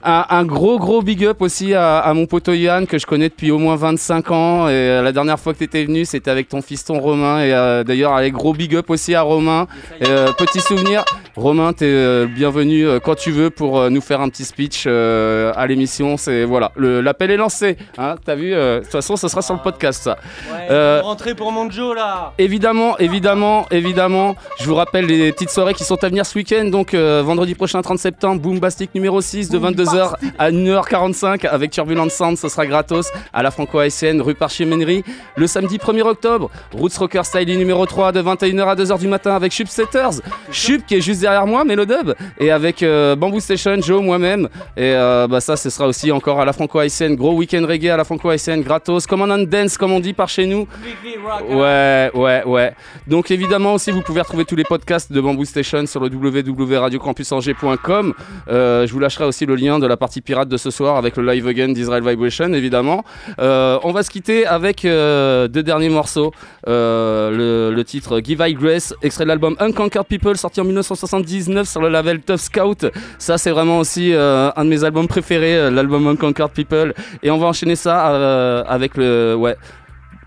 Un, 0.03 0.25
un 0.29 0.45
gros 0.45 0.79
gros 0.79 1.01
big 1.01 1.25
up 1.25 1.41
aussi 1.41 1.73
à, 1.73 1.99
à 1.99 2.13
mon 2.13 2.25
poteau 2.25 2.53
Yann 2.53 2.85
que 2.87 2.97
je 2.99 3.05
connais 3.05 3.29
depuis 3.29 3.51
au 3.51 3.57
moins 3.57 3.75
25 3.75 4.31
ans 4.31 4.67
et 4.67 4.71
euh, 4.71 5.01
la 5.01 5.11
dernière 5.11 5.39
fois 5.39 5.53
que 5.53 5.59
tu 5.59 5.63
étais 5.63 5.83
venu 5.85 6.05
c'était 6.05 6.29
avec 6.31 6.49
ton 6.49 6.61
fiston 6.61 6.99
Romain 6.99 7.41
et 7.41 7.83
d'ailleurs 7.83 8.13
allez 8.13 8.31
gros 8.31 8.53
big 8.53 8.75
up 8.75 8.89
aussi 8.89 9.15
à 9.15 9.21
Romain. 9.21 9.67
Et, 10.01 10.05
petit 10.37 10.59
souvenir, 10.59 11.03
Romain 11.35 11.73
t'es 11.73 11.85
euh, 12.33 12.35
bienvenu 12.35 12.87
euh, 12.87 12.99
quand 12.99 13.15
tu 13.15 13.31
veux 13.31 13.49
pour 13.49 13.79
euh, 13.79 13.89
nous 13.89 14.01
faire 14.01 14.21
un 14.21 14.29
petit 14.29 14.45
speech 14.45 14.85
euh, 14.87 15.51
à 15.55 15.67
l'émission. 15.67 16.17
C'est 16.17 16.43
voilà, 16.43 16.71
l'appel 16.75 17.31
est 17.31 17.37
lancé. 17.37 17.77
Hein, 17.97 18.15
T'as 18.23 18.35
vu 18.35 18.51
De 18.51 18.79
toute 18.81 18.91
façon 18.91 19.15
ça 19.15 19.29
sera 19.29 19.41
sur 19.41 19.53
le 19.53 19.61
podcast 19.61 20.03
ça. 20.03 20.17
Rentrée 21.01 21.35
pour 21.35 21.51
mon 21.51 21.69
Joe 21.69 21.95
là 21.95 22.33
Évidemment, 22.37 22.97
évidemment, 22.97 23.65
évidemment. 23.71 24.35
Je 24.59 24.65
vous 24.65 24.75
rappelle 24.75 25.05
les 25.05 25.31
petites 25.31 25.49
soirées 25.49 25.73
qui 25.73 25.83
sont 25.83 26.03
à 26.03 26.09
venir 26.09 26.25
ce 26.25 26.37
week-end. 26.37 26.65
Donc, 26.65 26.93
vendredi 26.93 27.55
prochain, 27.55 27.81
30 27.81 27.99
septembre, 27.99 28.41
Boombastic 28.41 28.93
numéro 28.95 29.21
6 29.21 29.49
de 29.49 29.59
22h 29.59 30.13
à 30.37 30.51
1h45 30.51 31.47
avec 31.47 31.71
Turbulent 31.71 32.09
Sound. 32.09 32.37
Ce 32.37 32.49
sera 32.49 32.65
gratos 32.65 33.11
à 33.33 33.43
la 33.43 33.51
Franco-ASN, 33.51 34.21
rue 34.21 34.35
Parchemenerie. 34.35 35.03
Le 35.35 35.47
samedi 35.47 35.77
1er 35.77 36.03
octobre, 36.03 36.49
Roots 36.73 36.97
Rocker 36.97 37.23
Styling 37.23 37.57
numéro 37.57 37.85
3 37.85 38.11
de 38.11 38.21
21h 38.21 38.65
à 38.65 38.75
2h 38.75 38.99
du 38.99 39.07
matin 39.07 39.35
avec 39.35 39.51
Chup 39.51 39.67
Setters. 39.67 40.21
Chup 40.51 40.85
qui 40.85 40.95
est 40.95 41.01
juste 41.01 41.21
derrière 41.21 41.47
moi, 41.47 41.63
Mélodub. 41.63 42.13
Et 42.39 42.51
avec 42.51 42.83
euh, 42.83 43.15
Bamboo 43.15 43.39
Station, 43.39 43.81
Joe, 43.81 44.01
moi-même. 44.01 44.47
Et 44.77 44.93
euh, 44.93 45.27
bah, 45.27 45.41
ça, 45.41 45.55
ce 45.55 45.69
sera 45.69 45.87
aussi 45.87 46.11
encore 46.11 46.39
à 46.39 46.45
la 46.45 46.53
Franco-ASN. 46.53 47.15
Gros 47.15 47.35
week-end 47.35 47.65
reggae 47.67 47.89
à 47.89 47.97
la 47.97 48.03
Franco-ASN, 48.03 48.61
gratos. 48.61 49.05
Command 49.07 49.31
and 49.31 49.43
Dance, 49.43 49.77
comme 49.77 49.91
on 49.91 49.99
dit 49.99 50.13
par 50.13 50.29
chez 50.29 50.45
nous. 50.45 50.67
Ouais, 51.49 52.11
ouais, 52.13 52.43
ouais. 52.45 52.73
Donc 53.07 53.31
évidemment 53.31 53.73
aussi, 53.73 53.91
vous 53.91 54.01
pouvez 54.01 54.21
retrouver 54.21 54.45
tous 54.45 54.55
les 54.55 54.63
podcasts 54.63 55.11
de 55.11 55.21
Bamboo 55.21 55.45
Station 55.45 55.85
sur 55.85 55.99
le 55.99 56.09
www.radiocampusangers.com. 56.09 58.13
Euh, 58.49 58.87
je 58.87 58.93
vous 58.93 58.99
lâcherai 58.99 59.25
aussi 59.25 59.45
le 59.45 59.55
lien 59.55 59.79
de 59.79 59.87
la 59.87 59.97
partie 59.97 60.21
pirate 60.21 60.49
de 60.49 60.57
ce 60.57 60.71
soir 60.71 60.97
avec 60.97 61.17
le 61.17 61.31
live 61.31 61.47
again 61.47 61.69
d'Israel 61.69 62.07
Vibration, 62.07 62.53
évidemment. 62.53 63.03
On 63.37 63.91
va 63.91 64.03
se 64.03 64.09
quitter 64.09 64.45
avec 64.45 64.83
deux 64.83 65.63
derniers 65.63 65.89
morceaux. 65.89 66.31
Le, 66.67 67.83
titre 67.83 68.21
Give 68.23 68.41
I 68.45 68.53
Grace, 68.53 68.93
extrait 69.01 69.25
de 69.25 69.29
l'album 69.29 69.55
Unconquered 69.59 70.07
People, 70.07 70.37
sorti 70.37 70.61
en 70.61 70.63
1979. 70.63 71.33
1979 71.33 71.67
sur 71.67 71.81
le 71.81 71.89
label 71.89 72.12
Tough 72.21 72.37
Scout. 72.37 72.85
Ça, 73.17 73.37
c'est 73.37 73.51
vraiment 73.51 73.79
aussi 73.79 74.13
euh, 74.13 74.51
un 74.55 74.65
de 74.65 74.69
mes 74.69 74.83
albums 74.83 75.07
préférés, 75.07 75.57
euh, 75.57 75.69
l'album 75.71 76.07
Unconquered 76.07 76.51
People. 76.51 76.93
Et 77.21 77.31
on 77.31 77.37
va 77.37 77.47
enchaîner 77.47 77.75
ça 77.75 78.09
euh, 78.11 78.63
avec 78.67 78.97
le, 78.97 79.37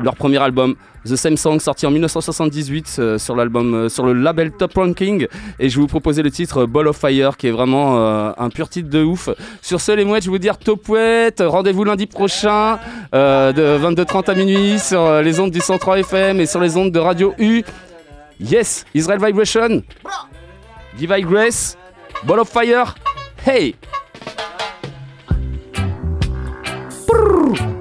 leur 0.01 0.17
premier 0.17 0.39
album. 0.39 0.75
The 1.05 1.15
Same 1.15 1.37
Song 1.37 1.61
sorti 1.61 1.87
en 1.87 1.93
1978 1.93 2.97
euh, 2.99 3.17
sur 3.17 3.37
l'album 3.37 3.89
sur 3.89 4.05
le 4.05 4.13
label 4.13 4.51
Top 4.51 4.75
Ranking 4.75 5.29
et 5.61 5.69
je 5.69 5.77
vais 5.77 5.81
vous 5.83 5.87
proposer 5.87 6.25
le 6.25 6.33
titre 6.33 6.67
Ball 6.67 6.89
of 6.89 6.97
Fire 6.97 7.37
qui 7.37 7.47
est 7.47 7.53
vraiment 7.53 7.97
un 8.37 8.49
pur 8.51 8.69
titre 8.69 8.91
de 8.91 9.05
ouf. 9.05 9.29
Sur 9.63 9.81
ce 9.81 9.93
les 9.93 10.05
mouettes, 10.05 10.25
je 10.25 10.31
vous 10.31 10.39
dire 10.39 10.59
top 10.59 10.89
ouette, 10.89 11.45
rendez-vous 11.47 11.85
lundi 11.85 12.07
prochain 12.07 12.81
de 13.13 13.79
22h30 13.79 14.31
à 14.33 14.35
minuit 14.35 14.81
sur 14.81 15.23
les 15.23 15.39
ondes 15.39 15.53
du 15.53 15.61
103 15.61 16.01
FM 16.01 16.41
et 16.41 16.47
sur 16.47 16.61
les 16.61 16.77
ondes 16.77 16.91
de 16.91 16.99
Radio 16.99 17.35
U. 17.39 17.63
Yes, 18.41 18.85
Israel 18.95 19.21
Vibration. 19.25 19.83
Divine 20.97 21.27
Grace, 21.27 21.77
Ball 22.25 22.41
of 22.41 22.49
Fire. 22.49 22.95
Hey. 23.47 23.77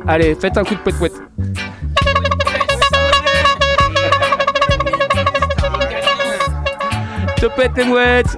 Allez, 0.07 0.35
faites 0.35 0.57
un 0.57 0.63
coup 0.63 0.75
de 0.75 0.79
pouet 0.81 0.93
pouet. 0.93 1.11
Topette 7.37 7.77
les 7.77 7.85
mouettes 7.85 8.37